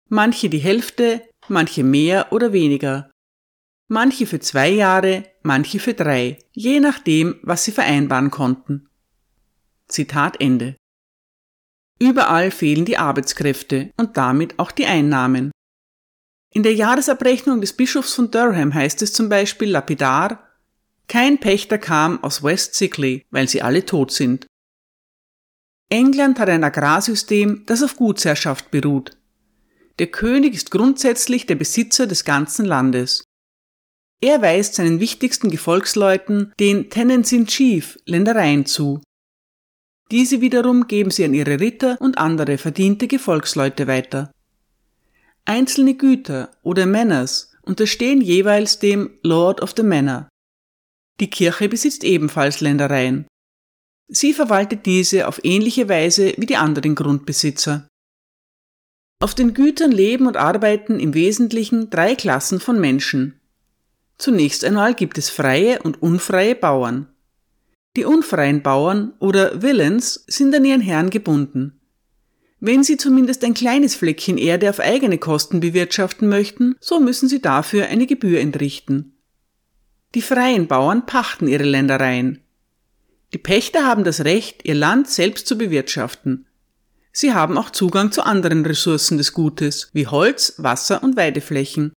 manche 0.09 0.49
die 0.49 0.59
Hälfte, 0.59 1.23
manche 1.49 1.85
mehr 1.85 2.33
oder 2.33 2.52
weniger, 2.52 3.11
manche 3.88 4.26
für 4.26 4.40
zwei 4.40 4.71
Jahre, 4.71 5.25
manche 5.43 5.78
für 5.78 5.95
drei, 5.95 6.38
je 6.52 6.81
nachdem, 6.81 7.37
was 7.43 7.64
sie 7.64 7.73
vereinbaren 7.73 8.31
konnten. 8.31 8.88
Zitat 9.88 10.40
Ende. 10.40 10.76
Überall 12.00 12.50
fehlen 12.50 12.85
die 12.85 12.99
Arbeitskräfte 12.99 13.90
und 13.97 14.16
damit 14.16 14.59
auch 14.59 14.71
die 14.71 14.87
Einnahmen. 14.87 15.50
In 16.52 16.62
der 16.62 16.75
Jahresabrechnung 16.75 17.61
des 17.61 17.73
Bischofs 17.73 18.14
von 18.14 18.30
Durham 18.30 18.73
heißt 18.73 19.02
es 19.02 19.12
zum 19.12 19.28
Beispiel 19.28 19.71
lapidar, 19.71 20.49
kein 21.09 21.38
Pächter 21.40 21.78
kam 21.78 22.23
aus 22.23 22.42
West 22.42 22.75
Sickley, 22.75 23.25
weil 23.30 23.49
sie 23.49 23.62
alle 23.62 23.85
tot 23.85 24.12
sind. 24.12 24.47
England 25.88 26.38
hat 26.38 26.50
ein 26.50 26.64
Agrarsystem, 26.64 27.64
das 27.64 27.83
auf 27.83 27.97
Gutsherrschaft 27.97 28.71
beruht. 28.71 29.16
Der 29.99 30.09
König 30.09 30.54
ist 30.54 30.71
grundsätzlich 30.71 31.47
der 31.47 31.54
Besitzer 31.54 32.07
des 32.07 32.25
ganzen 32.25 32.66
Landes. 32.66 33.25
Er 34.21 34.42
weist 34.42 34.75
seinen 34.75 35.00
wichtigsten 35.00 35.50
Gefolgsleuten 35.50 36.52
den 36.61 36.90
Tenants 36.90 37.33
in 37.33 37.47
Chief 37.47 37.99
Ländereien 38.04 38.66
zu. 38.66 39.00
Diese 40.11 40.41
wiederum 40.41 40.87
geben 40.87 41.11
sie 41.11 41.25
an 41.25 41.35
ihre 41.35 41.61
Ritter 41.61 41.97
und 42.00 42.19
andere 42.19 42.57
verdiente 42.57 43.09
Gefolgsleute 43.09 43.87
weiter. 43.87 44.33
Einzelne 45.45 45.95
Güter 45.95 46.50
oder 46.62 46.87
Manors 46.87 47.53
unterstehen 47.62 48.21
jeweils 48.21 48.79
dem 48.79 49.11
Lord 49.23 49.61
of 49.61 49.75
the 49.77 49.83
Manor. 49.83 50.29
Die 51.21 51.29
Kirche 51.29 51.69
besitzt 51.69 52.05
ebenfalls 52.05 52.61
Ländereien. 52.61 53.27
Sie 54.09 54.33
verwaltet 54.33 54.87
diese 54.87 55.29
auf 55.29 55.41
ähnliche 55.43 55.88
Weise 55.88 56.33
wie 56.38 56.47
die 56.47 56.57
anderen 56.57 56.95
Grundbesitzer. 56.95 57.87
Auf 59.21 59.35
den 59.35 59.53
Gütern 59.53 59.91
leben 59.91 60.27
und 60.27 60.37
arbeiten 60.37 61.00
im 61.00 61.12
Wesentlichen 61.12 61.91
drei 61.91 62.15
Klassen 62.15 62.61
von 62.61 62.81
Menschen. 62.81 63.38
Zunächst 64.17 64.65
einmal 64.65 64.95
gibt 64.95 65.19
es 65.19 65.29
freie 65.29 65.83
und 65.83 66.00
unfreie 66.00 66.55
Bauern. 66.55 67.09
Die 67.99 68.05
unfreien 68.05 68.62
Bauern 68.62 69.12
oder 69.19 69.61
Villains 69.61 70.25
sind 70.28 70.55
an 70.55 70.64
ihren 70.64 70.81
Herrn 70.81 71.11
gebunden. 71.11 71.81
Wenn 72.61 72.85
sie 72.85 72.97
zumindest 72.97 73.43
ein 73.43 73.55
kleines 73.55 73.97
Fleckchen 73.97 74.38
Erde 74.38 74.71
auf 74.71 74.78
eigene 74.78 75.19
Kosten 75.19 75.59
bewirtschaften 75.59 76.28
möchten, 76.28 76.76
so 76.78 77.00
müssen 77.00 77.28
sie 77.28 77.43
dafür 77.43 77.87
eine 77.87 78.07
Gebühr 78.07 78.38
entrichten. 78.38 79.19
Die 80.14 80.23
freien 80.23 80.69
Bauern 80.69 81.07
pachten 81.07 81.49
ihre 81.49 81.64
Ländereien. 81.64 82.38
Die 83.33 83.38
Pächter 83.38 83.85
haben 83.85 84.05
das 84.05 84.25
Recht, 84.25 84.64
ihr 84.64 84.76
Land 84.76 85.09
selbst 85.09 85.49
zu 85.49 85.59
bewirtschaften. 85.59 86.47
Sie 87.11 87.35
haben 87.35 87.59
auch 87.59 87.71
Zugang 87.71 88.12
zu 88.12 88.23
anderen 88.23 88.64
Ressourcen 88.64 89.19
des 89.19 89.33
Gutes, 89.33 89.90
wie 89.93 90.07
Holz, 90.07 90.55
Wasser 90.59 91.02
und 91.02 91.17
Weideflächen. 91.17 91.93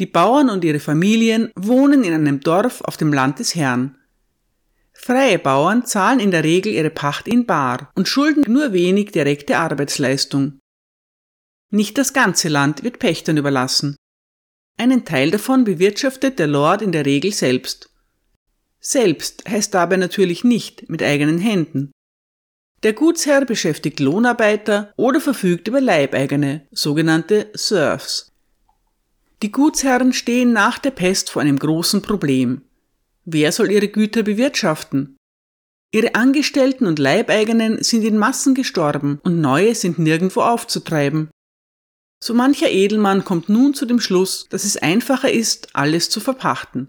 Die 0.00 0.06
Bauern 0.06 0.50
und 0.50 0.64
ihre 0.64 0.80
Familien 0.80 1.52
wohnen 1.54 2.02
in 2.02 2.12
einem 2.12 2.40
Dorf 2.40 2.80
auf 2.80 2.96
dem 2.96 3.12
Land 3.12 3.38
des 3.38 3.54
Herrn. 3.54 3.94
Freie 5.02 5.38
Bauern 5.38 5.86
zahlen 5.86 6.20
in 6.20 6.30
der 6.30 6.44
Regel 6.44 6.74
ihre 6.74 6.90
Pacht 6.90 7.26
in 7.26 7.46
Bar 7.46 7.90
und 7.94 8.06
schulden 8.06 8.44
nur 8.46 8.74
wenig 8.74 9.12
direkte 9.12 9.56
Arbeitsleistung. 9.56 10.58
Nicht 11.70 11.96
das 11.96 12.12
ganze 12.12 12.48
Land 12.50 12.84
wird 12.84 12.98
Pächtern 12.98 13.38
überlassen. 13.38 13.96
Einen 14.76 15.06
Teil 15.06 15.30
davon 15.30 15.64
bewirtschaftet 15.64 16.38
der 16.38 16.48
Lord 16.48 16.82
in 16.82 16.92
der 16.92 17.06
Regel 17.06 17.32
selbst. 17.32 17.88
Selbst 18.78 19.48
heißt 19.48 19.72
dabei 19.72 19.96
natürlich 19.96 20.44
nicht 20.44 20.90
mit 20.90 21.02
eigenen 21.02 21.38
Händen. 21.38 21.92
Der 22.82 22.92
Gutsherr 22.92 23.46
beschäftigt 23.46 24.00
Lohnarbeiter 24.00 24.92
oder 24.96 25.20
verfügt 25.20 25.66
über 25.68 25.80
Leibeigene, 25.80 26.68
sogenannte 26.72 27.50
Serfs. 27.54 28.28
Die 29.42 29.50
Gutsherren 29.50 30.12
stehen 30.12 30.52
nach 30.52 30.78
der 30.78 30.90
Pest 30.90 31.30
vor 31.30 31.40
einem 31.40 31.58
großen 31.58 32.02
Problem. 32.02 32.66
Wer 33.32 33.52
soll 33.52 33.70
ihre 33.70 33.88
Güter 33.88 34.22
bewirtschaften? 34.22 35.16
Ihre 35.92 36.14
Angestellten 36.14 36.86
und 36.86 36.98
Leibeigenen 36.98 37.82
sind 37.82 38.02
in 38.02 38.18
Massen 38.18 38.54
gestorben 38.54 39.20
und 39.22 39.40
neue 39.40 39.74
sind 39.74 39.98
nirgendwo 39.98 40.40
aufzutreiben. 40.40 41.30
So 42.22 42.34
mancher 42.34 42.70
Edelmann 42.70 43.24
kommt 43.24 43.48
nun 43.48 43.74
zu 43.74 43.86
dem 43.86 44.00
Schluss, 44.00 44.46
dass 44.50 44.64
es 44.64 44.76
einfacher 44.76 45.30
ist, 45.30 45.74
alles 45.74 46.10
zu 46.10 46.20
verpachten. 46.20 46.88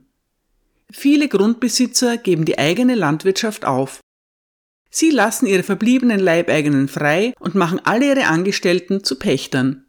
Viele 0.91 1.27
Grundbesitzer 1.27 2.17
geben 2.17 2.45
die 2.45 2.57
eigene 2.57 2.95
Landwirtschaft 2.95 3.65
auf. 3.65 3.99
Sie 4.89 5.09
lassen 5.09 5.45
ihre 5.45 5.63
verbliebenen 5.63 6.19
Leibeigenen 6.19 6.87
frei 6.87 7.33
und 7.39 7.55
machen 7.55 7.79
alle 7.83 8.07
ihre 8.07 8.27
Angestellten 8.27 9.03
zu 9.03 9.17
Pächtern 9.17 9.85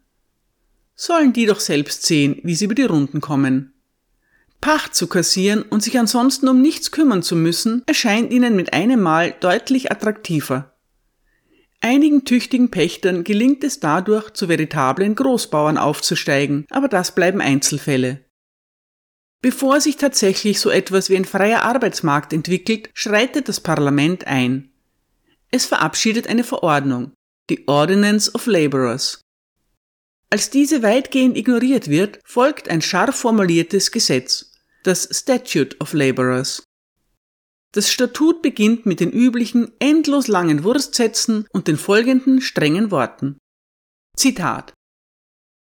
sollen 0.95 1.33
die 1.33 1.47
doch 1.47 1.61
selbst 1.61 2.05
sehen, 2.05 2.39
wie 2.43 2.55
sie 2.55 2.67
über 2.67 2.75
die 2.75 2.85
Runden 2.85 3.21
kommen. 3.21 3.73
Pacht 4.63 4.95
zu 4.95 5.09
kassieren 5.09 5.63
und 5.63 5.83
sich 5.83 5.99
ansonsten 5.99 6.47
um 6.47 6.63
nichts 6.63 6.93
kümmern 6.93 7.25
zu 7.25 7.35
müssen, 7.35 7.83
erscheint 7.87 8.33
ihnen 8.33 8.55
mit 8.55 8.73
einem 8.73 9.01
Mal 9.01 9.35
deutlich 9.41 9.91
attraktiver. 9.91 10.79
Einigen 11.81 12.25
tüchtigen 12.25 12.71
Pächtern 12.71 13.25
gelingt 13.25 13.65
es 13.65 13.81
dadurch, 13.81 14.31
zu 14.31 14.49
veritablen 14.49 15.17
Großbauern 15.17 15.77
aufzusteigen, 15.79 16.65
aber 16.71 16.87
das 16.87 17.13
bleiben 17.13 17.41
Einzelfälle. 17.41 18.25
Bevor 19.43 19.81
sich 19.81 19.97
tatsächlich 19.97 20.61
so 20.61 20.71
etwas 20.71 21.11
wie 21.11 21.17
ein 21.17 21.25
freier 21.25 21.65
Arbeitsmarkt 21.65 22.33
entwickelt, 22.33 22.89
schreitet 22.95 23.49
das 23.49 23.59
Parlament 23.59 24.29
ein. 24.29 24.71
Es 25.51 25.67
verabschiedet 25.67 26.29
eine 26.29 26.45
Verordnung, 26.45 27.15
die 27.51 27.67
Ordinance 27.67 28.33
of 28.33 28.47
Laborers, 28.47 29.23
als 30.33 30.49
diese 30.49 30.83
weitgehend 30.83 31.37
ignoriert 31.37 31.89
wird, 31.89 32.19
folgt 32.25 32.71
ein 32.71 32.81
scharf 32.81 33.17
formuliertes 33.17 33.91
Gesetz, 33.91 34.52
das 34.83 35.09
Statute 35.11 35.77
of 35.81 35.93
Laborers. 35.93 36.65
Das 37.73 37.91
Statut 37.91 38.43
beginnt 38.43 38.85
mit 38.85 39.01
den 39.01 39.11
üblichen 39.11 39.73
endlos 39.79 40.29
langen 40.29 40.63
Wurstsätzen 40.63 41.47
und 41.53 41.69
den 41.69 41.79
folgenden 41.79 42.41
strengen 42.41 42.91
Worten. 42.91 43.39
Zitat 44.15 44.75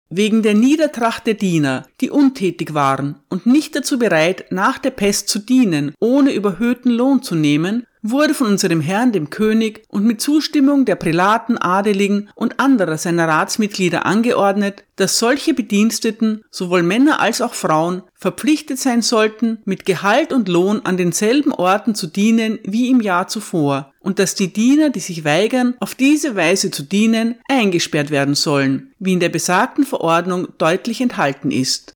Wegen 0.10 0.44
der 0.44 0.54
Niedertracht 0.54 1.26
der 1.26 1.34
Diener, 1.34 1.88
die 2.02 2.12
untätig 2.12 2.76
waren 2.76 3.24
und 3.30 3.48
nicht 3.48 3.76
dazu 3.76 3.98
bereit, 3.98 4.52
nach 4.52 4.78
der 4.78 4.92
Pest 4.92 5.30
zu 5.30 5.40
dienen, 5.40 5.96
ohne 6.00 6.32
überhöhten 6.34 6.92
Lohn 6.92 7.24
zu 7.24 7.34
nehmen, 7.34 7.88
wurde 8.12 8.34
von 8.34 8.48
unserem 8.48 8.82
Herrn 8.82 9.12
dem 9.12 9.30
König 9.30 9.84
und 9.90 10.06
mit 10.06 10.22
Zustimmung 10.22 10.86
der 10.86 10.96
Prälaten, 10.96 11.58
Adeligen 11.58 12.30
und 12.36 12.60
anderer 12.60 12.98
seiner 12.98 13.28
Ratsmitglieder 13.28 14.06
angeordnet, 14.06 14.84
dass 14.96 15.20
solche 15.20 15.54
Bediensteten, 15.54 16.44
sowohl 16.52 16.84
Männer 16.84 17.20
als 17.20 17.42
auch 17.42 17.54
Frauen, 17.54 18.04
verpflichtet 18.14 18.80
sein 18.80 19.02
sollten, 19.02 19.60
mit 19.66 19.86
Gehalt 19.86 20.32
und 20.32 20.48
Lohn 20.48 20.82
an 20.84 20.98
denselben 20.98 21.52
Orten 21.52 21.96
zu 21.96 22.08
dienen 22.08 22.60
wie 22.64 22.90
im 22.90 23.02
Jahr 23.02 23.28
zuvor, 23.28 23.92
und 24.00 24.20
dass 24.20 24.36
die 24.36 24.54
Diener, 24.54 24.92
die 24.92 25.00
sich 25.00 25.26
weigern, 25.26 25.74
auf 25.80 25.96
diese 25.96 26.36
Weise 26.36 26.70
zu 26.70 26.84
dienen, 26.84 27.36
eingesperrt 27.50 28.12
werden 28.12 28.36
sollen, 28.36 28.94
wie 29.00 29.14
in 29.14 29.20
der 29.20 29.30
besagten 29.30 29.84
Verordnung 29.84 30.48
deutlich 30.60 31.02
enthalten 31.02 31.50
ist. 31.50 31.95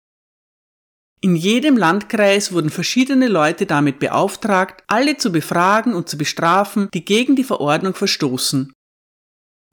In 1.22 1.36
jedem 1.36 1.76
Landkreis 1.76 2.54
wurden 2.54 2.70
verschiedene 2.70 3.28
Leute 3.28 3.66
damit 3.66 4.00
beauftragt, 4.00 4.84
alle 4.88 5.18
zu 5.18 5.32
befragen 5.32 5.94
und 5.94 6.08
zu 6.08 6.18
bestrafen, 6.18 6.88
die 6.94 7.04
gegen 7.04 7.36
die 7.36 7.44
Verordnung 7.44 7.94
verstoßen. 7.94 8.72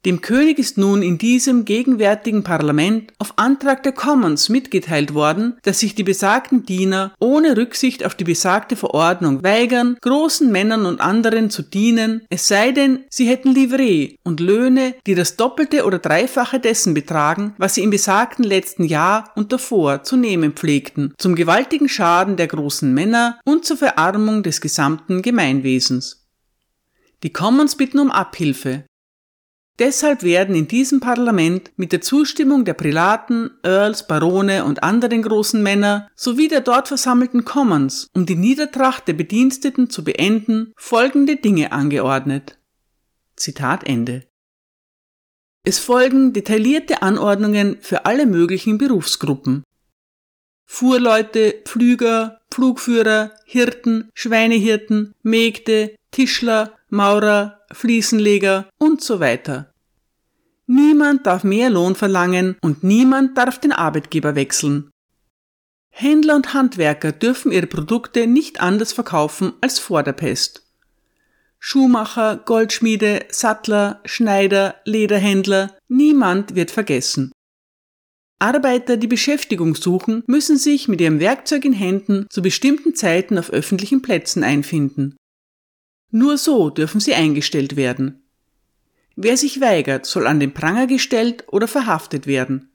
Dem 0.05 0.21
König 0.21 0.59
ist 0.59 0.77
nun 0.77 1.01
in 1.01 1.17
diesem 1.17 1.65
gegenwärtigen 1.65 2.43
Parlament 2.43 3.11
auf 3.17 3.33
Antrag 3.37 3.81
der 3.81 3.91
Commons 3.91 4.47
mitgeteilt 4.47 5.15
worden, 5.15 5.57
dass 5.63 5.79
sich 5.79 5.95
die 5.95 6.03
besagten 6.03 6.65
Diener 6.65 7.13
ohne 7.19 7.57
Rücksicht 7.57 8.05
auf 8.05 8.13
die 8.13 8.23
besagte 8.23 8.75
Verordnung 8.75 9.43
weigern, 9.43 9.97
großen 10.01 10.51
Männern 10.51 10.85
und 10.85 11.01
anderen 11.01 11.49
zu 11.49 11.63
dienen, 11.63 12.21
es 12.29 12.47
sei 12.47 12.71
denn, 12.71 13.05
sie 13.09 13.27
hätten 13.27 13.53
Livret 13.53 14.17
und 14.23 14.39
Löhne, 14.39 14.93
die 15.07 15.15
das 15.15 15.35
Doppelte 15.35 15.83
oder 15.83 15.99
Dreifache 15.99 16.59
dessen 16.59 16.93
betragen, 16.93 17.55
was 17.57 17.73
sie 17.73 17.83
im 17.83 17.89
besagten 17.89 18.45
letzten 18.45 18.83
Jahr 18.83 19.31
und 19.35 19.51
davor 19.51 20.03
zu 20.03 20.15
nehmen 20.15 20.53
pflegten, 20.53 21.15
zum 21.17 21.35
gewaltigen 21.35 21.89
Schaden 21.89 22.37
der 22.37 22.47
großen 22.47 22.93
Männer 22.93 23.39
und 23.45 23.65
zur 23.65 23.77
Verarmung 23.77 24.43
des 24.43 24.61
gesamten 24.61 25.23
Gemeinwesens. 25.23 26.27
Die 27.23 27.33
Commons 27.33 27.75
bitten 27.75 27.97
um 27.97 28.11
Abhilfe, 28.11 28.85
Deshalb 29.79 30.23
werden 30.23 30.55
in 30.55 30.67
diesem 30.67 30.99
Parlament 30.99 31.71
mit 31.77 31.91
der 31.91 32.01
Zustimmung 32.01 32.65
der 32.65 32.73
Prälaten, 32.73 33.51
Earls, 33.61 34.07
Barone 34.07 34.65
und 34.65 34.81
anderen 34.81 35.21
großen 35.21 35.61
Männer 35.61 36.09
sowie 36.15 36.47
der 36.47 36.61
dort 36.61 36.87
versammelten 36.87 37.45
Commons, 37.45 38.07
um 38.13 38.25
die 38.25 38.35
Niedertracht 38.35 39.07
der 39.07 39.13
Bediensteten 39.13 39.89
zu 39.89 40.03
beenden, 40.03 40.73
folgende 40.75 41.35
Dinge 41.35 41.71
angeordnet. 41.71 42.57
Zitat 43.35 43.85
Ende. 43.85 44.27
Es 45.63 45.77
folgen 45.77 46.33
detaillierte 46.33 47.03
Anordnungen 47.03 47.77
für 47.81 48.05
alle 48.05 48.25
möglichen 48.25 48.79
Berufsgruppen. 48.79 49.63
Fuhrleute, 50.65 51.61
Pflüger, 51.65 52.39
Pflugführer, 52.49 53.31
Hirten, 53.45 54.09
Schweinehirten, 54.13 55.13
Mägde, 55.21 55.95
Tischler, 56.11 56.76
Maurer, 56.89 57.59
Fliesenleger 57.71 58.69
und 58.77 59.01
so 59.01 59.19
weiter. 59.19 59.73
Niemand 60.67 61.25
darf 61.25 61.43
mehr 61.43 61.69
Lohn 61.69 61.95
verlangen 61.95 62.57
und 62.61 62.83
niemand 62.83 63.37
darf 63.37 63.59
den 63.59 63.71
Arbeitgeber 63.71 64.35
wechseln. 64.35 64.89
Händler 65.89 66.35
und 66.35 66.53
Handwerker 66.53 67.11
dürfen 67.11 67.51
ihre 67.51 67.67
Produkte 67.67 68.27
nicht 68.27 68.61
anders 68.61 68.93
verkaufen 68.93 69.53
als 69.61 69.79
vor 69.79 70.03
der 70.03 70.13
Pest. 70.13 70.63
Schuhmacher, 71.59 72.37
Goldschmiede, 72.45 73.25
Sattler, 73.29 73.99
Schneider, 74.05 74.75
Lederhändler, 74.85 75.75
niemand 75.87 76.55
wird 76.55 76.71
vergessen. 76.71 77.31
Arbeiter, 78.39 78.97
die 78.97 79.07
Beschäftigung 79.07 79.73
suchen, 79.73 80.23
müssen 80.27 80.57
sich 80.57 80.87
mit 80.87 81.01
ihrem 81.01 81.19
Werkzeug 81.19 81.65
in 81.65 81.73
Händen 81.73 82.27
zu 82.29 82.41
bestimmten 82.41 82.93
Zeiten 82.93 83.37
auf 83.39 83.49
öffentlichen 83.49 84.03
Plätzen 84.03 84.43
einfinden. 84.43 85.17
Nur 86.11 86.37
so 86.37 86.69
dürfen 86.69 86.99
sie 86.99 87.13
eingestellt 87.13 87.75
werden. 87.75 88.23
Wer 89.15 89.35
sich 89.35 89.61
weigert, 89.61 90.05
soll 90.05 90.27
an 90.27 90.39
den 90.39 90.53
Pranger 90.53 90.87
gestellt 90.87 91.45
oder 91.47 91.67
verhaftet 91.67 92.27
werden. 92.27 92.71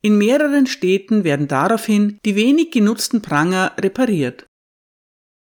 In 0.00 0.18
mehreren 0.18 0.66
Städten 0.66 1.24
werden 1.24 1.48
daraufhin 1.48 2.18
die 2.24 2.36
wenig 2.36 2.70
genutzten 2.70 3.22
Pranger 3.22 3.72
repariert. 3.78 4.46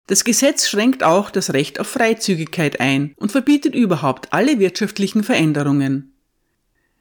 Das 0.09 0.25
Gesetz 0.25 0.69
schränkt 0.69 1.05
auch 1.05 1.31
das 1.31 1.53
Recht 1.53 1.79
auf 1.79 1.87
Freizügigkeit 1.87 2.81
ein 2.81 3.15
und 3.17 3.31
verbietet 3.31 3.75
überhaupt 3.75 4.33
alle 4.33 4.59
wirtschaftlichen 4.59 5.23
Veränderungen. 5.23 6.15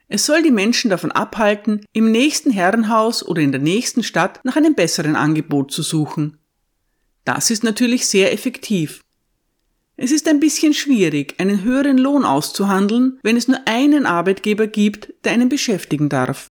Es 0.09 0.25
soll 0.25 0.43
die 0.43 0.51
Menschen 0.51 0.89
davon 0.89 1.11
abhalten, 1.11 1.85
im 1.93 2.11
nächsten 2.11 2.51
Herrenhaus 2.51 3.25
oder 3.25 3.41
in 3.41 3.51
der 3.51 3.61
nächsten 3.61 4.03
Stadt 4.03 4.43
nach 4.43 4.55
einem 4.55 4.75
besseren 4.75 5.15
Angebot 5.15 5.71
zu 5.71 5.81
suchen. 5.81 6.37
Das 7.25 7.49
ist 7.49 7.63
natürlich 7.63 8.07
sehr 8.07 8.31
effektiv. 8.31 9.01
Es 9.99 10.11
ist 10.11 10.27
ein 10.27 10.39
bisschen 10.39 10.75
schwierig, 10.75 11.35
einen 11.39 11.63
höheren 11.63 11.97
Lohn 11.97 12.23
auszuhandeln, 12.23 13.19
wenn 13.23 13.35
es 13.35 13.47
nur 13.47 13.59
einen 13.65 14.05
Arbeitgeber 14.05 14.67
gibt, 14.67 15.11
der 15.23 15.31
einen 15.31 15.49
beschäftigen 15.49 16.07
darf. 16.07 16.47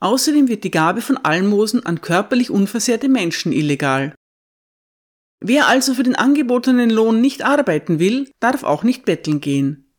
Außerdem 0.00 0.46
wird 0.46 0.62
die 0.62 0.70
Gabe 0.70 1.00
von 1.00 1.16
Almosen 1.16 1.84
an 1.84 2.02
körperlich 2.02 2.50
unversehrte 2.50 3.08
Menschen 3.08 3.50
illegal. 3.50 4.14
Wer 5.40 5.68
also 5.68 5.94
für 5.94 6.02
den 6.02 6.16
angebotenen 6.16 6.90
Lohn 6.90 7.20
nicht 7.20 7.42
arbeiten 7.42 7.98
will, 7.98 8.30
darf 8.40 8.62
auch 8.62 8.82
nicht 8.82 9.06
betteln 9.06 9.40
gehen. 9.40 9.92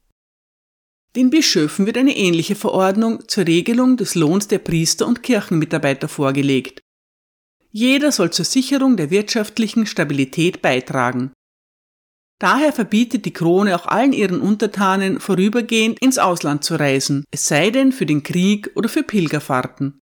Den 1.15 1.31
Bischöfen 1.31 1.87
wird 1.87 1.97
eine 1.97 2.15
ähnliche 2.15 2.55
Verordnung 2.55 3.27
zur 3.27 3.47
Regelung 3.47 3.97
des 3.97 4.13
Lohns 4.13 4.47
der 4.47 4.59
Priester 4.59 5.07
und 5.07 5.23
Kirchenmitarbeiter 5.23 6.07
vorgelegt. 6.07 6.81
Jeder 7.71 8.11
soll 8.11 8.31
zur 8.31 8.45
Sicherung 8.45 8.97
der 8.97 9.09
wirtschaftlichen 9.09 9.87
Stabilität 9.87 10.61
beitragen. 10.61 11.31
Daher 12.39 12.71
verbietet 12.71 13.25
die 13.25 13.33
Krone 13.33 13.75
auch 13.75 13.85
allen 13.85 14.13
ihren 14.13 14.39
Untertanen 14.39 15.19
vorübergehend 15.19 15.99
ins 15.99 16.17
Ausland 16.17 16.63
zu 16.63 16.75
reisen, 16.75 17.25
es 17.31 17.45
sei 17.45 17.69
denn 17.69 17.91
für 17.91 18.05
den 18.05 18.23
Krieg 18.23 18.71
oder 18.75 18.87
für 18.87 19.03
Pilgerfahrten. 19.03 19.99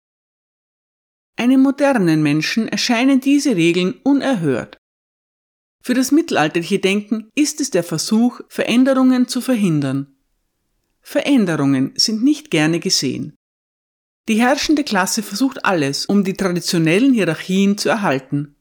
Einem 1.35 1.61
modernen 1.61 2.21
Menschen 2.21 2.67
erscheinen 2.67 3.21
diese 3.21 3.55
Regeln 3.55 3.95
unerhört. 4.03 4.77
Für 5.83 5.93
das 5.93 6.11
mittelalterliche 6.11 6.79
Denken 6.79 7.29
ist 7.33 7.61
es 7.61 7.71
der 7.71 7.83
Versuch, 7.83 8.41
Veränderungen 8.49 9.27
zu 9.27 9.41
verhindern. 9.41 10.15
Veränderungen 11.01 11.93
sind 11.95 12.23
nicht 12.23 12.51
gerne 12.51 12.79
gesehen. 12.79 13.35
Die 14.27 14.41
herrschende 14.41 14.83
Klasse 14.83 15.23
versucht 15.23 15.63
alles, 15.63 16.05
um 16.05 16.23
die 16.23 16.33
traditionellen 16.33 17.13
Hierarchien 17.13 17.77
zu 17.77 17.87
erhalten. 17.87 18.56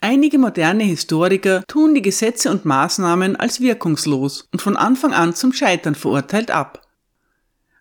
Einige 0.00 0.38
moderne 0.38 0.84
Historiker 0.84 1.64
tun 1.68 1.94
die 1.94 2.02
Gesetze 2.02 2.50
und 2.50 2.64
Maßnahmen 2.64 3.36
als 3.36 3.60
wirkungslos 3.60 4.48
und 4.52 4.60
von 4.60 4.76
Anfang 4.76 5.12
an 5.12 5.34
zum 5.34 5.52
Scheitern 5.52 5.94
verurteilt 5.94 6.50
ab. 6.50 6.82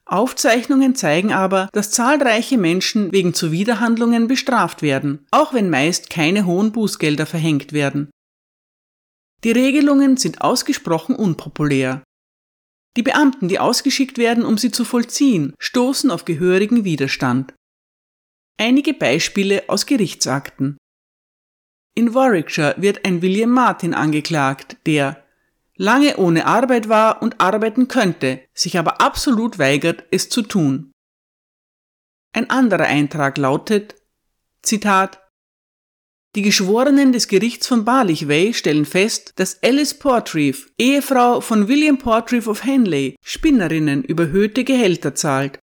Aufzeichnungen 0.05 0.95
zeigen 0.95 1.33
aber, 1.33 1.67
dass 1.73 1.91
zahlreiche 1.91 2.57
Menschen 2.57 3.11
wegen 3.11 3.33
Zuwiderhandlungen 3.33 4.27
bestraft 4.27 4.81
werden, 4.81 5.25
auch 5.31 5.53
wenn 5.53 5.69
meist 5.69 6.09
keine 6.09 6.45
hohen 6.45 6.71
Bußgelder 6.71 7.25
verhängt 7.25 7.73
werden. 7.73 8.09
Die 9.43 9.51
Regelungen 9.51 10.17
sind 10.17 10.41
ausgesprochen 10.41 11.15
unpopulär. 11.15 12.03
Die 12.97 13.03
Beamten, 13.03 13.47
die 13.47 13.59
ausgeschickt 13.59 14.17
werden, 14.17 14.45
um 14.45 14.57
sie 14.57 14.71
zu 14.71 14.85
vollziehen, 14.85 15.53
stoßen 15.59 16.09
auf 16.11 16.23
gehörigen 16.23 16.85
Widerstand. 16.85 17.53
Einige 18.57 18.93
Beispiele 18.93 19.63
aus 19.67 19.85
Gerichtsakten. 19.85 20.77
In 21.97 22.13
Warwickshire 22.13 22.75
wird 22.77 23.05
ein 23.05 23.21
William 23.21 23.49
Martin 23.49 23.93
angeklagt, 23.93 24.77
der 24.85 25.23
lange 25.77 26.17
ohne 26.17 26.45
Arbeit 26.45 26.89
war 26.89 27.21
und 27.21 27.39
arbeiten 27.39 27.87
könnte, 27.87 28.41
sich 28.53 28.77
aber 28.77 28.99
absolut 28.99 29.59
weigert, 29.59 30.03
es 30.11 30.27
zu 30.27 30.41
tun. 30.41 30.91
Ein 32.33 32.49
anderer 32.49 32.85
Eintrag 32.85 33.37
lautet, 33.37 33.95
Zitat, 34.61 35.21
die 36.35 36.41
Geschworenen 36.41 37.13
des 37.13 37.29
Gerichts 37.29 37.65
von 37.65 37.85
Barlichway 37.85 38.53
stellen 38.53 38.85
fest, 38.85 39.31
dass 39.37 39.63
Alice 39.63 39.93
Portreeve, 39.93 40.67
Ehefrau 40.77 41.39
von 41.39 41.69
William 41.69 41.97
Portreeve 41.97 42.49
of 42.49 42.65
Henley, 42.65 43.15
Spinnerinnen 43.23 44.03
überhöhte 44.03 44.65
Gehälter 44.65 45.15
zahlt. 45.15 45.59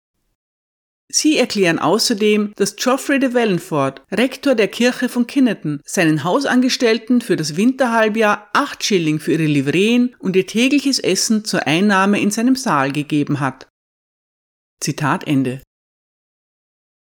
Sie 1.09 1.37
erklären 1.37 1.79
außerdem, 1.79 2.53
dass 2.57 2.75
Geoffrey 2.77 3.21
de 3.21 3.33
Wellenford, 3.33 4.03
Rektor 4.11 4.55
der 4.57 4.69
Kirche 4.69 5.09
von 5.09 5.27
Kinneton, 5.27 5.81
seinen 5.85 6.25
Hausangestellten 6.25 7.21
für 7.21 7.37
das 7.37 7.57
Winterhalbjahr 7.57 8.51
acht 8.53 8.83
Schilling 8.83 9.21
für 9.21 9.33
ihre 9.33 9.45
Livreen 9.45 10.17
und 10.19 10.35
ihr 10.35 10.47
tägliches 10.47 10.99
Essen 10.99 11.45
zur 11.45 11.67
Einnahme 11.67 12.21
in 12.21 12.33
seinem 12.33 12.57
Saal 12.57 12.91
gegeben 12.91 13.39
hat. 13.39 13.69
Zitat 14.81 15.27
Ende. 15.27 15.63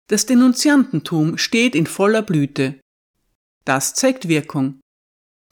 Das 0.08 0.24
Denunziantentum 0.26 1.36
steht 1.36 1.74
in 1.74 1.86
voller 1.86 2.22
Blüte. 2.22 2.80
Das 3.64 3.94
zeigt 3.94 4.28
Wirkung. 4.28 4.80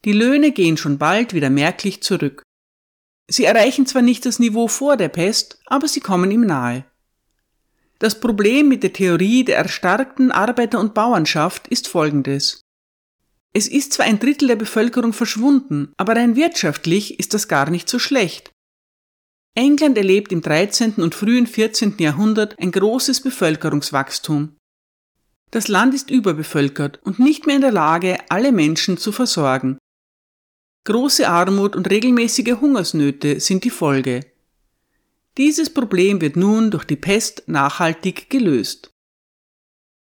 Die 0.05 0.12
Löhne 0.12 0.53
gehen 0.53 0.77
schon 0.77 0.99
bald 0.99 1.35
wieder 1.35 1.51
merklich 1.51 2.03
zurück. 2.03 2.43
Sie 3.29 3.45
erreichen 3.45 3.87
zwar 3.87 4.03
nicht 4.03 4.27
das 4.27 4.38
Niveau 4.38 4.69
vor 4.69 4.97
der 4.97 5.09
Pest, 5.09 5.59
aber 5.67 5.88
sie 5.88 6.01
kommen 6.01 6.31
ihm 6.31 6.43
nahe. 6.43 6.85
Das 8.05 8.21
Problem 8.21 8.69
mit 8.69 8.83
der 8.83 8.93
Theorie 8.93 9.47
der 9.47 9.57
erstarkten 9.57 10.31
Arbeiter- 10.31 10.79
und 10.79 10.93
Bauernschaft 10.93 11.69
ist 11.69 11.88
folgendes. 11.88 12.61
Es 13.55 13.67
ist 13.67 13.95
zwar 13.95 14.05
ein 14.05 14.19
Drittel 14.19 14.49
der 14.49 14.57
Bevölkerung 14.57 15.14
verschwunden, 15.14 15.95
aber 15.97 16.14
rein 16.14 16.37
wirtschaftlich 16.37 17.19
ist 17.19 17.33
das 17.33 17.49
gar 17.49 17.71
nicht 17.71 17.88
so 17.88 17.99
schlecht. 17.99 18.53
England 19.55 19.97
erlebt 19.97 20.33
im 20.33 20.43
13. 20.43 20.97
und 20.97 21.14
frühen 21.14 21.47
14. 21.47 21.95
Jahrhundert 21.99 22.59
ein 22.59 22.73
großes 22.73 23.23
Bevölkerungswachstum. 23.23 24.55
Das 25.51 25.69
Land 25.69 25.95
ist 25.95 26.11
überbevölkert 26.11 27.01
und 27.05 27.19
nicht 27.19 27.47
mehr 27.47 27.57
in 27.57 27.62
der 27.62 27.73
Lage, 27.73 28.19
alle 28.29 28.53
Menschen 28.53 28.99
zu 28.99 29.12
versorgen. 29.12 29.79
Große 30.87 31.27
Armut 31.27 31.75
und 31.75 31.88
regelmäßige 31.88 32.61
Hungersnöte 32.61 33.40
sind 33.40 33.64
die 33.64 33.71
Folge. 33.71 34.34
Dieses 35.37 35.68
Problem 35.68 36.20
wird 36.20 36.37
nun 36.37 36.70
durch 36.70 36.85
die 36.85 36.97
Pest 36.97 37.44
nachhaltig 37.47 38.31
gelöst. 38.31 38.90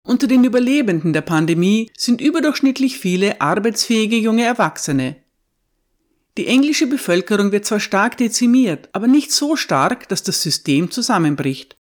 Unter 0.05 0.27
den 0.27 0.43
Überlebenden 0.43 1.13
der 1.13 1.21
Pandemie 1.21 1.91
sind 1.97 2.21
überdurchschnittlich 2.21 2.99
viele 2.99 3.41
arbeitsfähige 3.41 4.17
junge 4.17 4.43
Erwachsene. 4.43 5.15
Die 6.37 6.45
englische 6.45 6.85
Bevölkerung 6.85 7.51
wird 7.51 7.65
zwar 7.65 7.79
stark 7.79 8.17
dezimiert, 8.17 8.89
aber 8.91 9.07
nicht 9.07 9.31
so 9.31 9.55
stark, 9.55 10.07
dass 10.09 10.21
das 10.21 10.43
System 10.43 10.91
zusammenbricht. 10.91 11.75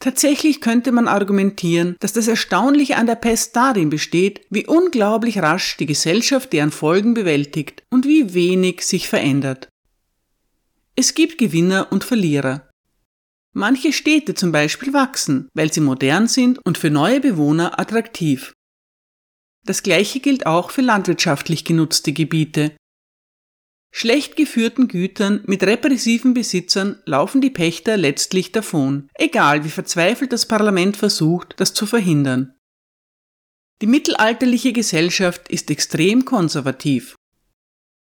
Tatsächlich 0.00 0.60
könnte 0.60 0.92
man 0.92 1.08
argumentieren, 1.08 1.96
dass 2.00 2.12
das 2.12 2.28
Erstaunliche 2.28 2.96
an 2.96 3.06
der 3.06 3.16
Pest 3.16 3.56
darin 3.56 3.90
besteht, 3.90 4.46
wie 4.48 4.66
unglaublich 4.66 5.40
rasch 5.40 5.76
die 5.76 5.86
Gesellschaft 5.86 6.52
deren 6.52 6.70
Folgen 6.70 7.14
bewältigt 7.14 7.82
und 7.90 8.06
wie 8.06 8.32
wenig 8.32 8.82
sich 8.82 9.08
verändert. 9.08 9.68
Es 11.00 11.14
gibt 11.14 11.38
Gewinner 11.38 11.92
und 11.92 12.02
Verlierer. 12.02 12.68
Manche 13.54 13.92
Städte 13.92 14.34
zum 14.34 14.50
Beispiel 14.50 14.92
wachsen, 14.92 15.48
weil 15.54 15.72
sie 15.72 15.78
modern 15.80 16.26
sind 16.26 16.58
und 16.66 16.76
für 16.76 16.90
neue 16.90 17.20
Bewohner 17.20 17.78
attraktiv. 17.78 18.52
Das 19.64 19.84
gleiche 19.84 20.18
gilt 20.18 20.46
auch 20.46 20.72
für 20.72 20.82
landwirtschaftlich 20.82 21.64
genutzte 21.64 22.12
Gebiete, 22.12 22.76
Schlecht 23.94 24.34
geführten 24.34 24.88
Gütern 24.88 25.44
mit 25.46 25.62
repressiven 25.62 26.34
Besitzern 26.34 27.00
laufen 27.04 27.40
die 27.40 27.50
Pächter 27.50 27.96
letztlich 27.96 28.50
davon, 28.50 29.08
egal 29.14 29.64
wie 29.64 29.70
verzweifelt 29.70 30.32
das 30.32 30.46
Parlament 30.46 30.96
versucht, 30.96 31.54
das 31.58 31.74
zu 31.74 31.86
verhindern. 31.86 32.56
Die 33.82 33.86
mittelalterliche 33.86 34.72
Gesellschaft 34.72 35.48
ist 35.48 35.70
extrem 35.70 36.24
konservativ. 36.24 37.14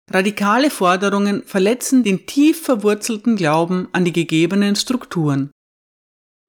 Radikale 0.09 0.69
Forderungen 0.69 1.43
verletzen 1.43 2.03
den 2.03 2.25
tief 2.25 2.61
verwurzelten 2.61 3.35
Glauben 3.35 3.89
an 3.91 4.05
die 4.05 4.13
gegebenen 4.13 4.75
Strukturen. 4.75 5.51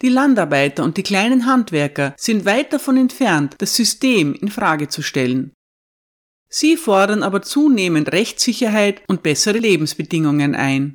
Die 0.00 0.08
Landarbeiter 0.08 0.84
und 0.84 0.96
die 0.96 1.02
kleinen 1.02 1.44
Handwerker 1.44 2.14
sind 2.16 2.44
weit 2.44 2.72
davon 2.72 2.96
entfernt, 2.96 3.56
das 3.58 3.74
System 3.74 4.32
in 4.34 4.48
Frage 4.48 4.88
zu 4.88 5.02
stellen. 5.02 5.52
Sie 6.48 6.76
fordern 6.76 7.24
aber 7.24 7.42
zunehmend 7.42 8.12
Rechtssicherheit 8.12 9.02
und 9.08 9.24
bessere 9.24 9.58
Lebensbedingungen 9.58 10.54
ein. 10.54 10.94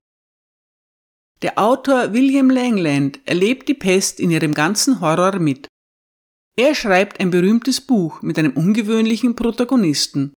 Der 1.41 1.59
Autor 1.59 2.13
William 2.13 2.49
Langland 2.49 3.19
erlebt 3.25 3.67
die 3.67 3.73
Pest 3.73 4.21
in 4.21 4.31
ihrem 4.31 4.53
ganzen 4.53 5.01
Horror 5.01 5.37
mit. 5.37 5.67
Er 6.55 6.73
schreibt 6.73 7.19
ein 7.19 7.29
berühmtes 7.29 7.81
Buch 7.81 8.21
mit 8.21 8.39
einem 8.39 8.53
ungewöhnlichen 8.53 9.35
Protagonisten. 9.35 10.33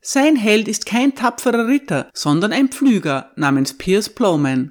Sein 0.00 0.36
Held 0.36 0.68
ist 0.68 0.86
kein 0.86 1.14
tapferer 1.14 1.66
Ritter, 1.66 2.10
sondern 2.14 2.52
ein 2.52 2.68
Pflüger 2.68 3.32
namens 3.36 3.76
Piers 3.76 4.08
Plowman. 4.08 4.70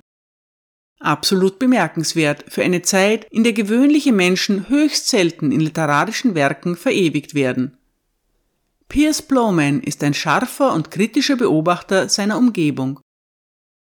Absolut 0.99 1.59
bemerkenswert 1.59 2.45
für 2.47 2.63
eine 2.63 2.81
Zeit, 2.81 3.27
in 3.29 3.43
der 3.43 3.53
gewöhnliche 3.53 4.13
Menschen 4.13 4.67
höchst 4.69 5.09
selten 5.09 5.51
in 5.51 5.59
literarischen 5.59 6.33
Werken 6.33 6.75
verewigt 6.75 7.35
werden. 7.35 7.77
Piers 8.89 9.21
Plowman 9.21 9.81
ist 9.81 10.03
ein 10.03 10.13
scharfer 10.13 10.73
und 10.73 10.91
kritischer 10.91 11.35
Beobachter 11.35 12.09
seiner 12.09 12.37
Umgebung. 12.37 12.99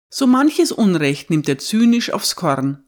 So 0.08 0.26
manches 0.26 0.72
Unrecht 0.72 1.30
nimmt 1.30 1.48
er 1.48 1.58
zynisch 1.58 2.10
aufs 2.10 2.34
Korn. 2.34 2.82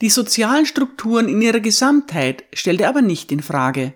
Die 0.00 0.10
sozialen 0.10 0.66
Strukturen 0.66 1.28
in 1.28 1.40
ihrer 1.40 1.60
Gesamtheit 1.60 2.44
stellt 2.52 2.80
er 2.80 2.88
aber 2.88 3.00
nicht 3.00 3.30
in 3.30 3.40
Frage. 3.40 3.94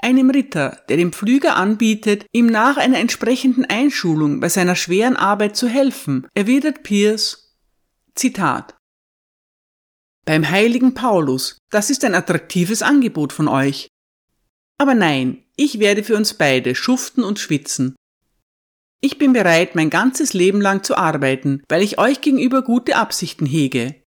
Einem 0.00 0.30
Ritter, 0.30 0.82
der 0.88 0.96
dem 0.96 1.12
Pflüger 1.12 1.56
anbietet, 1.56 2.26
ihm 2.32 2.46
nach 2.46 2.76
einer 2.76 2.98
entsprechenden 2.98 3.64
Einschulung 3.64 4.40
bei 4.40 4.48
seiner 4.48 4.76
schweren 4.76 5.16
Arbeit 5.16 5.56
zu 5.56 5.68
helfen, 5.68 6.26
erwidert 6.34 6.82
Piers, 6.82 7.56
Zitat, 8.14 8.74
beim 10.24 10.48
heiligen 10.48 10.94
Paulus, 10.94 11.58
das 11.70 11.90
ist 11.90 12.02
ein 12.04 12.14
attraktives 12.14 12.80
Angebot 12.80 13.32
von 13.32 13.46
euch. 13.46 13.88
Aber 14.78 14.94
nein, 14.94 15.44
ich 15.56 15.80
werde 15.80 16.02
für 16.02 16.16
uns 16.16 16.34
beide 16.34 16.74
schuften 16.74 17.22
und 17.22 17.38
schwitzen. 17.38 17.94
Ich 19.02 19.18
bin 19.18 19.34
bereit, 19.34 19.74
mein 19.74 19.90
ganzes 19.90 20.32
Leben 20.32 20.62
lang 20.62 20.82
zu 20.82 20.96
arbeiten, 20.96 21.62
weil 21.68 21.82
ich 21.82 21.98
euch 21.98 22.22
gegenüber 22.22 22.62
gute 22.62 22.96
Absichten 22.96 23.44
hege. 23.44 24.02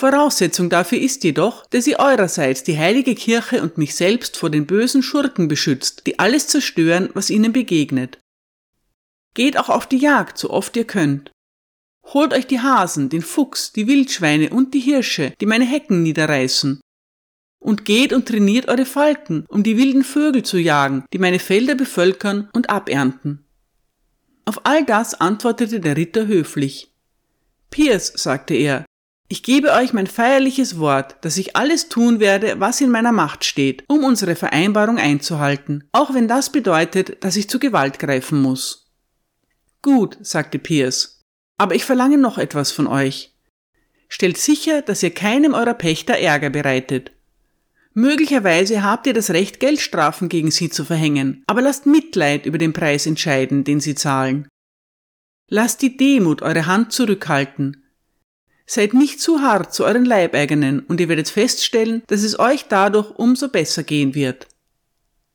Voraussetzung 0.00 0.70
dafür 0.70 0.98
ist 0.98 1.24
jedoch, 1.24 1.66
dass 1.66 1.86
ihr 1.86 1.98
eurerseits 1.98 2.62
die 2.64 2.78
heilige 2.78 3.14
Kirche 3.14 3.62
und 3.62 3.76
mich 3.76 3.94
selbst 3.94 4.38
vor 4.38 4.48
den 4.48 4.66
bösen 4.66 5.02
Schurken 5.02 5.46
beschützt, 5.46 6.06
die 6.06 6.18
alles 6.18 6.48
zerstören, 6.48 7.10
was 7.12 7.28
ihnen 7.28 7.52
begegnet. 7.52 8.18
Geht 9.34 9.58
auch 9.58 9.68
auf 9.68 9.86
die 9.86 9.98
Jagd, 9.98 10.38
so 10.38 10.48
oft 10.48 10.74
ihr 10.78 10.86
könnt. 10.86 11.30
Holt 12.14 12.32
euch 12.32 12.46
die 12.46 12.60
Hasen, 12.60 13.10
den 13.10 13.20
Fuchs, 13.20 13.72
die 13.72 13.86
Wildschweine 13.86 14.48
und 14.48 14.72
die 14.72 14.80
Hirsche, 14.80 15.34
die 15.38 15.46
meine 15.46 15.66
Hecken 15.66 16.02
niederreißen. 16.02 16.80
Und 17.62 17.84
geht 17.84 18.14
und 18.14 18.26
trainiert 18.26 18.68
eure 18.68 18.86
Falken, 18.86 19.44
um 19.48 19.62
die 19.62 19.76
wilden 19.76 20.02
Vögel 20.02 20.42
zu 20.42 20.56
jagen, 20.56 21.04
die 21.12 21.18
meine 21.18 21.38
Felder 21.38 21.74
bevölkern 21.74 22.48
und 22.54 22.70
abernten. 22.70 23.44
Auf 24.46 24.64
all 24.64 24.82
das 24.86 25.12
antwortete 25.12 25.78
der 25.78 25.98
Ritter 25.98 26.26
höflich. 26.26 26.90
Piers, 27.68 28.14
sagte 28.16 28.54
er, 28.54 28.86
ich 29.32 29.44
gebe 29.44 29.72
euch 29.72 29.92
mein 29.92 30.08
feierliches 30.08 30.80
Wort, 30.80 31.14
dass 31.20 31.36
ich 31.36 31.54
alles 31.54 31.88
tun 31.88 32.18
werde, 32.18 32.58
was 32.58 32.80
in 32.80 32.90
meiner 32.90 33.12
Macht 33.12 33.44
steht, 33.44 33.84
um 33.86 34.02
unsere 34.02 34.34
Vereinbarung 34.34 34.98
einzuhalten, 34.98 35.84
auch 35.92 36.12
wenn 36.12 36.26
das 36.26 36.50
bedeutet, 36.50 37.22
dass 37.22 37.36
ich 37.36 37.48
zu 37.48 37.60
Gewalt 37.60 38.00
greifen 38.00 38.42
muss. 38.42 38.90
Gut, 39.82 40.18
sagte 40.20 40.58
Pierce, 40.58 41.22
aber 41.58 41.76
ich 41.76 41.84
verlange 41.84 42.18
noch 42.18 42.38
etwas 42.38 42.72
von 42.72 42.88
euch. 42.88 43.32
Stellt 44.08 44.36
sicher, 44.36 44.82
dass 44.82 45.04
ihr 45.04 45.14
keinem 45.14 45.54
eurer 45.54 45.74
Pächter 45.74 46.18
Ärger 46.18 46.50
bereitet. 46.50 47.12
Möglicherweise 47.94 48.82
habt 48.82 49.06
ihr 49.06 49.14
das 49.14 49.30
Recht, 49.30 49.60
Geldstrafen 49.60 50.28
gegen 50.28 50.50
sie 50.50 50.70
zu 50.70 50.84
verhängen, 50.84 51.44
aber 51.46 51.62
lasst 51.62 51.86
Mitleid 51.86 52.46
über 52.46 52.58
den 52.58 52.72
Preis 52.72 53.06
entscheiden, 53.06 53.62
den 53.62 53.78
sie 53.78 53.94
zahlen. 53.94 54.48
Lasst 55.48 55.82
die 55.82 55.96
Demut 55.96 56.42
eure 56.42 56.66
Hand 56.66 56.92
zurückhalten, 56.92 57.79
Seid 58.72 58.94
nicht 58.94 59.20
zu 59.20 59.40
hart 59.40 59.74
zu 59.74 59.84
euren 59.84 60.04
Leibeigenen 60.04 60.78
und 60.78 61.00
ihr 61.00 61.08
werdet 61.08 61.28
feststellen, 61.28 62.04
dass 62.06 62.22
es 62.22 62.38
euch 62.38 62.66
dadurch 62.68 63.10
umso 63.18 63.48
besser 63.48 63.82
gehen 63.82 64.14
wird. 64.14 64.46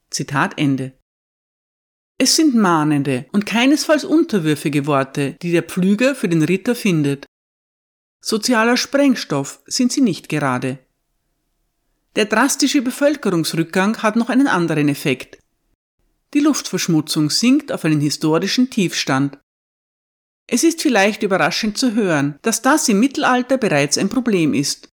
Zitat 0.09 0.57
Ende. 0.57 0.93
Es 2.17 2.37
sind 2.37 2.55
mahnende 2.55 3.25
und 3.33 3.45
keinesfalls 3.45 4.05
unterwürfige 4.05 4.85
Worte, 4.85 5.33
die 5.41 5.51
der 5.51 5.63
Pflüger 5.63 6.15
für 6.15 6.29
den 6.29 6.43
Ritter 6.43 6.75
findet. 6.75 7.25
Sozialer 8.21 8.77
Sprengstoff 8.77 9.61
sind 9.65 9.91
sie 9.91 9.99
nicht 9.99 10.29
gerade. 10.29 10.79
Der 12.15 12.27
drastische 12.27 12.81
Bevölkerungsrückgang 12.81 14.01
hat 14.01 14.15
noch 14.15 14.29
einen 14.29 14.47
anderen 14.47 14.87
Effekt. 14.87 15.39
Die 16.33 16.39
Luftverschmutzung 16.39 17.29
sinkt 17.29 17.73
auf 17.73 17.83
einen 17.83 17.99
historischen 17.99 18.69
Tiefstand. 18.69 19.37
Es 20.47 20.63
ist 20.63 20.81
vielleicht 20.81 21.23
überraschend 21.23 21.77
zu 21.77 21.95
hören, 21.95 22.37
dass 22.41 22.61
das 22.61 22.87
im 22.87 22.99
Mittelalter 22.99 23.57
bereits 23.57 23.97
ein 23.97 24.09
Problem 24.09 24.53
ist. 24.53 24.89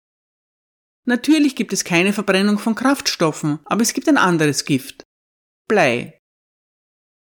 Natürlich 1.06 1.56
gibt 1.56 1.72
es 1.72 1.84
keine 1.84 2.12
Verbrennung 2.12 2.58
von 2.58 2.74
Kraftstoffen, 2.74 3.58
aber 3.64 3.82
es 3.82 3.94
gibt 3.94 4.08
ein 4.08 4.18
anderes 4.18 4.64
Gift. 4.64 5.02
Blei. 5.68 6.18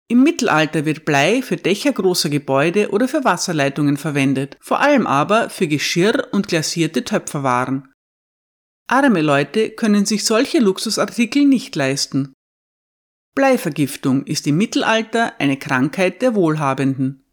Im 0.10 0.23
Mittelalter 0.23 0.86
wird 0.86 1.06
Blei 1.06 1.41
für 1.41 1.58
Dächer 1.58 1.91
großer 1.91 2.30
Gebäude 2.30 2.91
oder 2.91 3.08
für 3.08 3.25
Wasserleitungen 3.25 3.97
verwendet, 3.97 4.58
vor 4.62 4.80
allem 4.80 5.06
aber 5.06 5.49
für 5.49 5.67
Geschirr 5.67 6.30
und 6.32 6.47
glasierte 6.47 7.03
Töpferwaren. 7.03 7.91
Arme 8.89 9.21
Leute 9.21 9.71
können 9.71 10.06
sich 10.06 10.23
solche 10.23 10.60
Luxusartikel 10.60 11.45
nicht 11.45 11.75
leisten. 11.75 12.34
Bleivergiftung 13.36 14.25
ist 14.25 14.47
im 14.47 14.58
Mittelalter 14.58 15.39
eine 15.39 15.58
Krankheit 15.58 16.21
der 16.21 16.36
Wohlhabenden. 16.36 17.26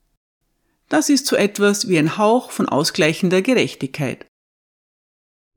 Das 0.88 1.08
ist 1.08 1.26
so 1.26 1.36
etwas 1.36 1.88
wie 1.88 1.98
ein 1.98 2.18
Hauch 2.18 2.50
von 2.50 2.68
ausgleichender 2.68 3.42
Gerechtigkeit. 3.42 4.26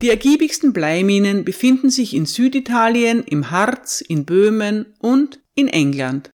Die 0.00 0.10
ergiebigsten 0.10 0.72
Bleiminen 0.72 1.44
befinden 1.44 1.90
sich 1.90 2.14
in 2.14 2.24
Süditalien, 2.24 3.24
im 3.24 3.50
Harz, 3.50 4.00
in 4.00 4.24
Böhmen 4.24 4.94
und 5.00 5.40
in 5.54 5.66
England. 5.66 6.30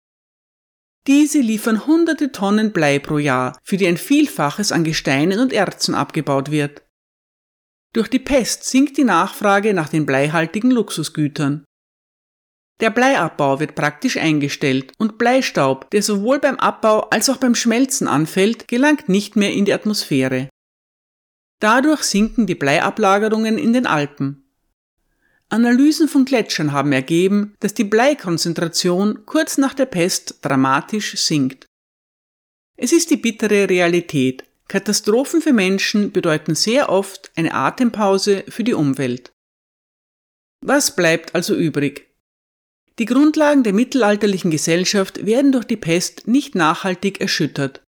Diese 1.07 1.39
liefern 1.39 1.85
hunderte 1.85 2.31
Tonnen 2.31 2.71
Blei 2.71 2.99
pro 2.99 3.17
Jahr, 3.17 3.57
für 3.63 3.77
die 3.77 3.87
ein 3.87 3.97
Vielfaches 3.97 4.71
an 4.71 4.83
Gesteinen 4.83 5.39
und 5.39 5.53
Erzen 5.53 5.95
abgebaut 5.95 6.51
wird. 6.51 6.81
Durch 7.93 8.09
die 8.09 8.19
Pest 8.19 8.65
sinkt 8.65 8.97
die 8.97 9.03
Nachfrage 9.03 9.73
nach 9.73 9.89
den 9.89 10.05
bleihaltigen 10.05 10.71
Luxusgütern. 10.71 11.65
Der 12.79 12.89
Bleiabbau 12.89 13.59
wird 13.59 13.75
praktisch 13.75 14.17
eingestellt 14.17 14.91
und 14.97 15.17
Bleistaub, 15.17 15.89
der 15.91 16.01
sowohl 16.01 16.39
beim 16.39 16.57
Abbau 16.57 17.01
als 17.11 17.29
auch 17.29 17.37
beim 17.37 17.55
Schmelzen 17.55 18.07
anfällt, 18.07 18.67
gelangt 18.67 19.09
nicht 19.09 19.35
mehr 19.35 19.53
in 19.53 19.65
die 19.65 19.73
Atmosphäre. 19.73 20.49
Dadurch 21.59 22.03
sinken 22.03 22.45
die 22.45 22.55
Bleiablagerungen 22.55 23.57
in 23.57 23.73
den 23.73 23.85
Alpen. 23.85 24.43
Analysen 25.49 26.07
von 26.07 26.25
Gletschern 26.25 26.71
haben 26.71 26.91
ergeben, 26.91 27.53
dass 27.59 27.75
die 27.75 27.83
Bleikonzentration 27.83 29.25
kurz 29.25 29.57
nach 29.57 29.73
der 29.75 29.85
Pest 29.85 30.39
dramatisch 30.41 31.15
sinkt. 31.15 31.67
Es 32.75 32.91
ist 32.91 33.11
die 33.11 33.17
bittere 33.17 33.69
Realität. 33.69 34.43
Katastrophen 34.67 35.41
für 35.41 35.53
Menschen 35.53 36.11
bedeuten 36.11 36.55
sehr 36.55 36.89
oft 36.89 37.31
eine 37.35 37.53
Atempause 37.53 38.43
für 38.47 38.63
die 38.63 38.73
Umwelt. 38.73 39.31
Was 40.61 40.95
bleibt 40.95 41.35
also 41.35 41.55
übrig? 41.55 42.12
Die 42.99 43.05
Grundlagen 43.05 43.63
der 43.63 43.73
mittelalterlichen 43.73 44.51
Gesellschaft 44.51 45.25
werden 45.25 45.51
durch 45.51 45.65
die 45.65 45.77
Pest 45.77 46.27
nicht 46.27 46.53
nachhaltig 46.53 47.21
erschüttert. 47.21 47.81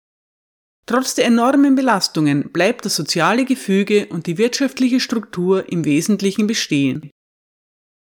Trotz 0.86 1.16
der 1.16 1.26
enormen 1.26 1.76
Belastungen 1.76 2.52
bleibt 2.52 2.86
das 2.86 2.96
soziale 2.96 3.46
Gefüge 3.46 4.08
und 4.08 4.28
die 4.28 4.38
wirtschaftliche 4.38 5.00
Struktur 5.00 5.70
im 5.72 5.86
Wesentlichen 5.86 6.48
bestehen. 6.48 7.10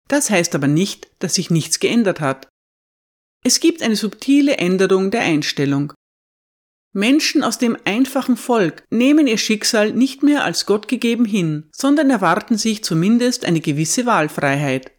Das 0.09 0.31
heißt 0.31 0.55
aber 0.55 0.69
nicht, 0.69 1.11
dass 1.19 1.35
sich 1.35 1.51
nichts 1.51 1.81
geändert 1.81 2.21
hat. 2.21 2.49
Es 3.45 3.61
gibt 3.61 3.83
eine 3.83 3.97
subtile 3.97 4.57
Änderung 4.57 5.11
der 5.11 5.23
Einstellung. 5.23 5.93
Menschen 6.95 7.43
aus 7.43 7.57
dem 7.57 7.77
einfachen 7.85 8.37
Volk 8.37 8.85
nehmen 8.91 9.27
ihr 9.27 9.39
Schicksal 9.39 9.93
nicht 9.93 10.23
mehr 10.23 10.45
als 10.45 10.67
Gott 10.67 10.89
gegeben 10.89 11.25
hin, 11.25 11.71
sondern 11.75 12.11
erwarten 12.11 12.59
sich 12.59 12.85
zumindest 12.85 13.47
eine 13.47 13.61
gewisse 13.61 14.05
Wahlfreiheit. 14.05 14.92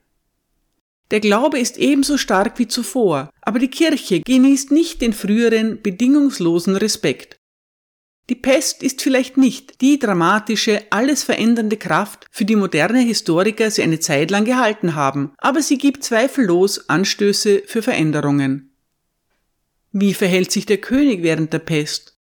Der 1.11 1.19
Glaube 1.19 1.59
ist 1.59 1.77
ebenso 1.77 2.17
stark 2.17 2.57
wie 2.59 2.67
zuvor, 2.67 3.29
aber 3.41 3.59
die 3.59 3.69
Kirche 3.69 4.21
genießt 4.21 4.71
nicht 4.71 5.01
den 5.01 5.13
früheren 5.13 5.81
bedingungslosen 5.81 6.75
Respekt. 6.75 7.37
Die 8.29 8.35
Pest 8.35 8.83
ist 8.83 9.01
vielleicht 9.01 9.35
nicht 9.35 9.81
die 9.81 9.99
dramatische, 9.99 10.81
alles 10.91 11.23
verändernde 11.23 11.75
Kraft, 11.75 12.25
für 12.31 12.45
die 12.45 12.55
moderne 12.55 13.01
Historiker 13.01 13.69
sie 13.69 13.83
eine 13.83 13.99
Zeit 13.99 14.31
lang 14.31 14.45
gehalten 14.45 14.95
haben, 14.95 15.33
aber 15.37 15.61
sie 15.61 15.77
gibt 15.77 16.05
zweifellos 16.05 16.89
Anstöße 16.89 17.63
für 17.65 17.81
Veränderungen. 17.81 18.73
Wie 19.91 20.13
verhält 20.13 20.51
sich 20.51 20.65
der 20.65 20.77
König 20.77 21.21
während 21.21 21.51
der 21.51 21.59
Pest? 21.59 22.17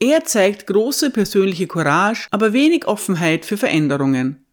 Er 0.00 0.24
zeigt 0.24 0.66
große 0.66 1.10
persönliche 1.10 1.66
Courage, 1.66 2.26
aber 2.30 2.54
wenig 2.54 2.88
Offenheit 2.88 3.44
für 3.44 3.58
Veränderungen. 3.58 4.46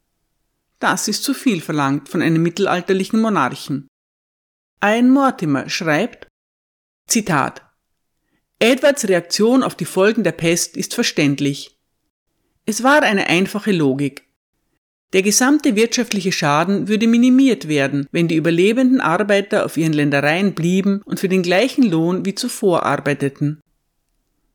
Das 0.80 1.08
ist 1.08 1.24
zu 1.24 1.34
viel 1.34 1.62
verlangt 1.62 2.10
von 2.10 2.22
einem 2.22 2.44
mittelalterlichen 2.44 3.20
Monarchen. 3.20 3.88
Ein 4.80 5.10
Mortimer 5.10 5.70
schreibt, 5.70 6.28
Zitat, 7.08 7.64
Edwards 8.60 9.08
Reaktion 9.08 9.64
auf 9.64 9.76
die 9.76 9.86
Folgen 9.86 10.24
der 10.24 10.32
Pest 10.32 10.78
ist 10.78 10.94
verständlich. 10.94 11.78
Es 12.66 12.84
war 12.84 13.02
eine 13.02 13.28
einfache 13.28 13.72
Logik. 13.72 14.28
Der 15.14 15.22
gesamte 15.22 15.76
wirtschaftliche 15.76 16.32
Schaden 16.32 16.88
würde 16.88 17.08
minimiert 17.08 17.68
werden, 17.68 18.08
wenn 18.12 18.28
die 18.28 18.36
überlebenden 18.36 19.00
Arbeiter 19.00 19.66
auf 19.66 19.78
ihren 19.78 19.94
Ländereien 19.94 20.54
blieben 20.54 21.02
und 21.06 21.20
für 21.20 21.30
den 21.30 21.44
gleichen 21.44 21.90
Lohn 21.90 22.26
wie 22.26 22.36
zuvor 22.36 22.84
arbeiteten. 22.84 23.62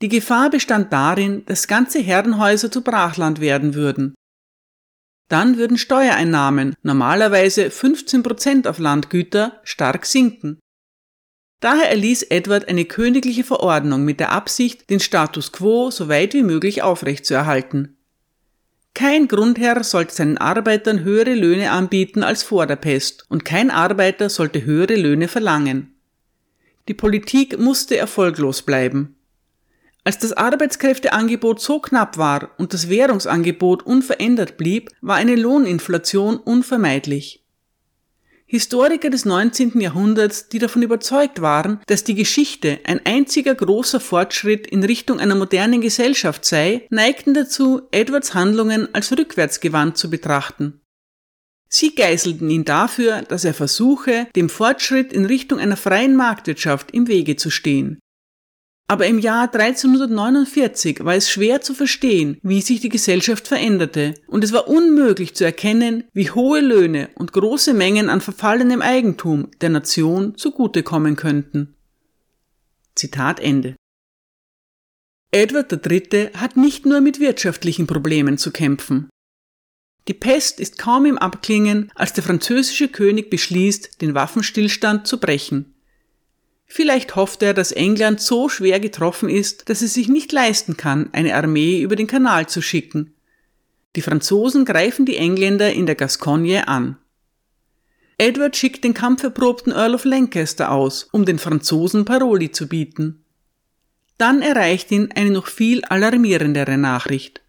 Die 0.02 0.08
Gefahr 0.08 0.50
bestand 0.50 0.92
darin, 0.92 1.44
dass 1.46 1.68
ganze 1.68 2.00
Herrenhäuser 2.00 2.70
zu 2.70 2.82
Brachland 2.82 3.40
werden 3.40 3.74
würden. 3.74 4.14
Dann 5.32 5.56
würden 5.56 5.78
Steuereinnahmen, 5.78 6.74
normalerweise 6.82 7.70
15 7.70 8.22
Prozent 8.22 8.68
auf 8.68 8.78
Landgüter, 8.78 9.62
stark 9.64 10.04
sinken. 10.04 10.58
Daher 11.60 11.88
erließ 11.88 12.24
Edward 12.24 12.68
eine 12.68 12.84
königliche 12.84 13.42
Verordnung 13.42 14.04
mit 14.04 14.20
der 14.20 14.30
Absicht, 14.30 14.90
den 14.90 15.00
Status 15.00 15.50
quo 15.50 15.90
so 15.90 16.10
weit 16.10 16.34
wie 16.34 16.42
möglich 16.42 16.82
aufrechtzuerhalten. 16.82 17.96
Kein 18.92 19.26
Grundherr 19.26 19.82
sollte 19.84 20.14
seinen 20.14 20.36
Arbeitern 20.36 21.02
höhere 21.02 21.32
Löhne 21.32 21.70
anbieten 21.70 22.22
als 22.22 22.42
vor 22.42 22.66
der 22.66 22.76
Pest, 22.76 23.24
und 23.30 23.46
kein 23.46 23.70
Arbeiter 23.70 24.28
sollte 24.28 24.66
höhere 24.66 24.96
Löhne 24.96 25.28
verlangen. 25.28 25.94
Die 26.88 26.94
Politik 26.94 27.58
musste 27.58 27.96
erfolglos 27.96 28.60
bleiben. 28.60 29.16
Als 30.04 30.18
das 30.18 30.32
Arbeitskräfteangebot 30.32 31.60
so 31.60 31.78
knapp 31.78 32.18
war 32.18 32.50
und 32.58 32.74
das 32.74 32.88
Währungsangebot 32.88 33.84
unverändert 33.84 34.56
blieb, 34.56 34.90
war 35.00 35.16
eine 35.16 35.36
Lohninflation 35.36 36.38
unvermeidlich. 36.38 37.42
Historiker 38.46 39.08
des 39.08 39.24
19. 39.24 39.80
Jahrhunderts, 39.80 40.48
die 40.50 40.58
davon 40.58 40.82
überzeugt 40.82 41.40
waren, 41.40 41.80
dass 41.86 42.04
die 42.04 42.14
Geschichte 42.14 42.80
ein 42.84 43.00
einziger 43.06 43.54
großer 43.54 43.98
Fortschritt 43.98 44.66
in 44.66 44.84
Richtung 44.84 45.20
einer 45.20 45.36
modernen 45.36 45.80
Gesellschaft 45.80 46.44
sei, 46.44 46.86
neigten 46.90 47.32
dazu, 47.32 47.82
Edwards 47.92 48.34
Handlungen 48.34 48.94
als 48.94 49.16
rückwärtsgewandt 49.16 49.96
zu 49.96 50.10
betrachten. 50.10 50.82
Sie 51.70 51.94
geißelten 51.94 52.50
ihn 52.50 52.66
dafür, 52.66 53.22
dass 53.22 53.46
er 53.46 53.54
versuche, 53.54 54.26
dem 54.36 54.50
Fortschritt 54.50 55.14
in 55.14 55.24
Richtung 55.24 55.58
einer 55.58 55.78
freien 55.78 56.14
Marktwirtschaft 56.14 56.90
im 56.90 57.08
Wege 57.08 57.36
zu 57.36 57.48
stehen, 57.48 58.00
aber 58.92 59.06
im 59.06 59.18
Jahr 59.18 59.44
1349 59.44 61.02
war 61.02 61.14
es 61.14 61.30
schwer 61.30 61.62
zu 61.62 61.72
verstehen, 61.72 62.36
wie 62.42 62.60
sich 62.60 62.80
die 62.80 62.90
Gesellschaft 62.90 63.48
veränderte, 63.48 64.16
und 64.26 64.44
es 64.44 64.52
war 64.52 64.68
unmöglich 64.68 65.34
zu 65.34 65.44
erkennen, 65.44 66.04
wie 66.12 66.30
hohe 66.30 66.60
Löhne 66.60 67.08
und 67.14 67.32
große 67.32 67.72
Mengen 67.72 68.10
an 68.10 68.20
verfallenem 68.20 68.82
Eigentum 68.82 69.48
der 69.62 69.70
Nation 69.70 70.36
zugutekommen 70.36 71.16
könnten. 71.16 71.74
Zitat 72.94 73.40
Ende. 73.40 73.76
Edward 75.30 75.72
III. 75.72 76.32
hat 76.34 76.58
nicht 76.58 76.84
nur 76.84 77.00
mit 77.00 77.18
wirtschaftlichen 77.18 77.86
Problemen 77.86 78.36
zu 78.36 78.50
kämpfen. 78.50 79.08
Die 80.06 80.12
Pest 80.12 80.60
ist 80.60 80.76
kaum 80.76 81.06
im 81.06 81.16
Abklingen, 81.16 81.90
als 81.94 82.12
der 82.12 82.24
französische 82.24 82.88
König 82.88 83.30
beschließt, 83.30 84.02
den 84.02 84.14
Waffenstillstand 84.14 85.06
zu 85.06 85.18
brechen. 85.18 85.71
Vielleicht 86.74 87.16
hofft 87.16 87.42
er, 87.42 87.52
dass 87.52 87.70
England 87.70 88.22
so 88.22 88.48
schwer 88.48 88.80
getroffen 88.80 89.28
ist, 89.28 89.68
dass 89.68 89.82
es 89.82 89.92
sich 89.92 90.08
nicht 90.08 90.32
leisten 90.32 90.78
kann, 90.78 91.10
eine 91.12 91.34
Armee 91.34 91.82
über 91.82 91.96
den 91.96 92.06
Kanal 92.06 92.48
zu 92.48 92.62
schicken. 92.62 93.12
Die 93.94 94.00
Franzosen 94.00 94.64
greifen 94.64 95.04
die 95.04 95.18
Engländer 95.18 95.70
in 95.70 95.84
der 95.84 95.96
Gascogne 95.96 96.66
an. 96.68 96.96
Edward 98.16 98.56
schickt 98.56 98.84
den 98.84 98.94
kampferprobten 98.94 99.70
Earl 99.70 99.94
of 99.94 100.06
Lancaster 100.06 100.70
aus, 100.72 101.10
um 101.12 101.26
den 101.26 101.38
Franzosen 101.38 102.06
Paroli 102.06 102.52
zu 102.52 102.66
bieten. 102.66 103.22
Dann 104.16 104.40
erreicht 104.40 104.90
ihn 104.92 105.12
eine 105.14 105.30
noch 105.30 105.48
viel 105.48 105.84
alarmierendere 105.84 106.78
Nachricht. 106.78 107.42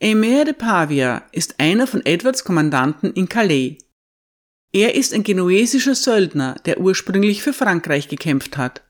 Aimé 0.00 0.44
de 0.44 0.54
Pavia 0.54 1.26
ist 1.32 1.60
einer 1.60 1.86
von 1.86 2.00
Edwards 2.06 2.44
Kommandanten 2.44 3.12
in 3.12 3.28
Calais. 3.28 3.76
Er 4.76 4.94
ist 4.94 5.14
ein 5.14 5.22
genuesischer 5.22 5.94
Söldner, 5.94 6.56
der 6.66 6.78
ursprünglich 6.78 7.40
für 7.40 7.54
Frankreich 7.54 8.08
gekämpft 8.08 8.58
hat. 8.58 8.82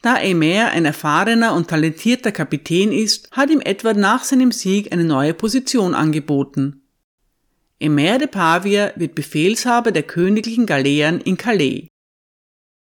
Da 0.00 0.14
Aymer 0.14 0.70
ein 0.70 0.86
erfahrener 0.86 1.54
und 1.54 1.68
talentierter 1.68 2.32
Kapitän 2.32 2.90
ist, 2.90 3.30
hat 3.32 3.50
ihm 3.50 3.60
Edward 3.60 3.98
nach 3.98 4.24
seinem 4.24 4.50
Sieg 4.50 4.90
eine 4.90 5.04
neue 5.04 5.34
Position 5.34 5.92
angeboten. 5.92 6.88
Aymer 7.78 8.16
de 8.16 8.28
Pavia 8.28 8.92
wird 8.96 9.14
Befehlshaber 9.14 9.92
der 9.92 10.04
königlichen 10.04 10.64
Galeeren 10.64 11.20
in 11.20 11.36
Calais. 11.36 11.88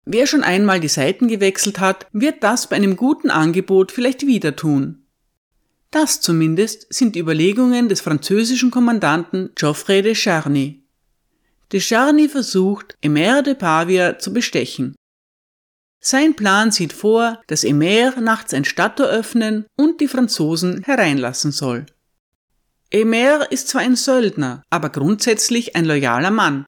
Wer 0.06 0.28
schon 0.28 0.44
einmal 0.44 0.80
die 0.80 0.90
Seiten 0.90 1.28
gewechselt 1.28 1.80
hat, 1.80 2.06
wird 2.12 2.44
das 2.44 2.70
bei 2.70 2.76
einem 2.76 2.98
guten 2.98 3.32
Angebot 3.32 3.92
vielleicht 3.92 4.28
wieder 4.28 4.56
tun. 4.56 5.08
Das 5.90 6.22
zumindest 6.22 6.94
sind 6.94 7.16
die 7.16 7.20
Überlegungen 7.20 7.90
des 7.90 8.02
französischen 8.02 8.70
Kommandanten 8.70 9.50
Geoffrey 9.56 10.04
de 10.04 10.14
Charny. 10.14 10.79
De 11.72 11.80
Charny 11.80 12.28
versucht, 12.28 12.98
Emer 13.02 13.44
de 13.44 13.54
Pavia 13.54 14.18
zu 14.18 14.34
bestechen. 14.34 14.96
Sein 16.02 16.36
Plan 16.36 16.72
sieht 16.72 16.94
vor, 16.94 17.42
dass 17.48 17.64
Emer 17.64 18.20
nachts 18.22 18.54
ein 18.54 18.66
Stadttor 18.66 19.08
öffnen 19.08 19.66
und 19.76 20.02
die 20.02 20.08
Franzosen 20.08 20.84
hereinlassen 20.84 21.52
soll. 21.52 21.86
Emer 22.90 23.52
ist 23.52 23.68
zwar 23.68 23.82
ein 23.82 23.96
Söldner, 23.96 24.64
aber 24.72 24.90
grundsätzlich 24.90 25.76
ein 25.76 25.86
loyaler 25.86 26.32
Mann. 26.32 26.66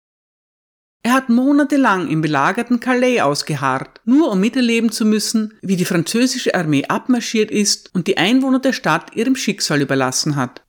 Er 1.04 1.14
hat 1.14 1.30
monatelang 1.30 2.10
im 2.10 2.22
belagerten 2.22 2.80
Calais 2.80 3.22
ausgeharrt, 3.22 4.02
nur 4.06 4.30
um 4.30 4.40
miterleben 4.40 4.92
zu 4.92 5.04
müssen, 5.04 5.58
wie 5.64 5.76
die 5.76 5.86
französische 5.86 6.54
Armee 6.54 6.86
abmarschiert 6.86 7.50
ist 7.50 7.90
und 7.96 8.06
die 8.06 8.18
Einwohner 8.18 8.60
der 8.60 8.74
Stadt 8.74 9.16
ihrem 9.16 9.36
Schicksal 9.36 9.82
überlassen 9.82 10.36
hat. 10.36 10.62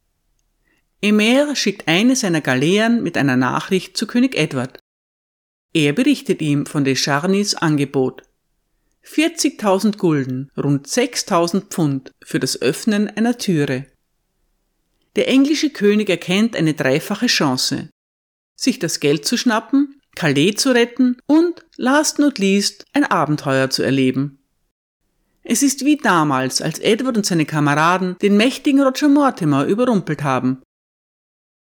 Emer 1.05 1.57
schickt 1.57 1.88
eine 1.88 2.15
seiner 2.15 2.41
Galeeren 2.41 3.03
mit 3.03 3.19
einer 3.19 3.37
Nachricht 3.37 3.97
zu 3.97 4.07
König 4.07 4.37
Edward. 4.37 4.79
Er 5.75 5.93
berichtet 5.95 6.41
ihm 6.41 6.65
von 6.65 6.85
Descharnys 6.85 7.57
Angebot. 7.57 8.23
40.000 9.05 9.99
Gulden, 9.99 10.53
rund 10.57 10.87
6.000 10.87 11.62
Pfund 11.62 12.12
für 12.23 12.38
das 12.38 12.62
Öffnen 12.62 13.09
einer 13.09 13.37
Türe. 13.37 13.87
Der 15.17 15.27
englische 15.27 15.71
König 15.71 16.09
erkennt 16.09 16.55
eine 16.55 16.73
dreifache 16.73 17.27
Chance. 17.27 17.91
Sich 18.55 18.79
das 18.79 19.01
Geld 19.01 19.25
zu 19.25 19.37
schnappen, 19.37 20.01
Calais 20.15 20.55
zu 20.55 20.71
retten 20.71 21.17
und, 21.27 21.65
last 21.77 22.21
not 22.21 22.38
least, 22.38 22.85
ein 22.93 23.05
Abenteuer 23.05 23.71
zu 23.71 23.83
erleben. 23.83 24.38
Es 25.43 25.65
ist 25.65 25.85
wie 25.85 25.97
damals, 25.97 26.62
als 26.62 26.79
Edward 26.79 27.17
und 27.17 27.27
seine 27.27 27.45
Kameraden 27.45 28.17
den 28.23 28.37
mächtigen 28.37 28.81
Roger 28.81 29.09
Mortimer 29.09 29.65
überrumpelt 29.65 30.23
haben 30.23 30.62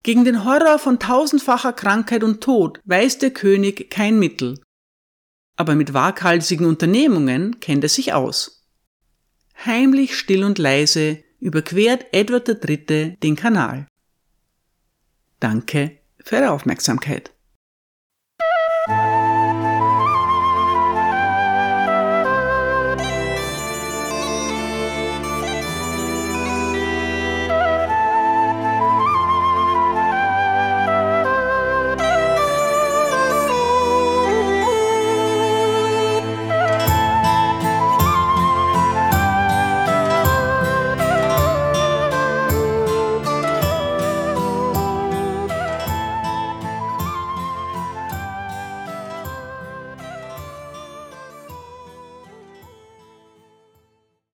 gegen 0.07 0.25
den 0.25 0.45
Horror 0.45 0.79
von 0.79 1.01
tausendfacher 1.01 1.73
Krankheit 1.73 2.23
und 2.23 2.41
Tod 2.41 2.81
weiß 2.85 3.19
der 3.19 3.33
König 3.33 3.91
kein 3.91 4.21
Mittel. 4.21 4.61
Aber 5.57 5.75
mit 5.75 5.95
waghalsigen 5.95 6.65
Unternehmungen 6.65 7.59
kennt 7.59 7.83
er 7.83 7.89
sich 7.89 8.13
aus. 8.13 8.65
Heimlich, 9.65 10.17
still 10.17 10.45
und 10.45 10.59
leise 10.59 11.25
überquert 11.41 12.07
Edward 12.13 12.49
III. 12.49 13.17
den 13.21 13.35
Kanal. 13.35 13.89
Danke 15.41 15.99
für 16.23 16.37
Ihre 16.37 16.53
Aufmerksamkeit. 16.53 17.33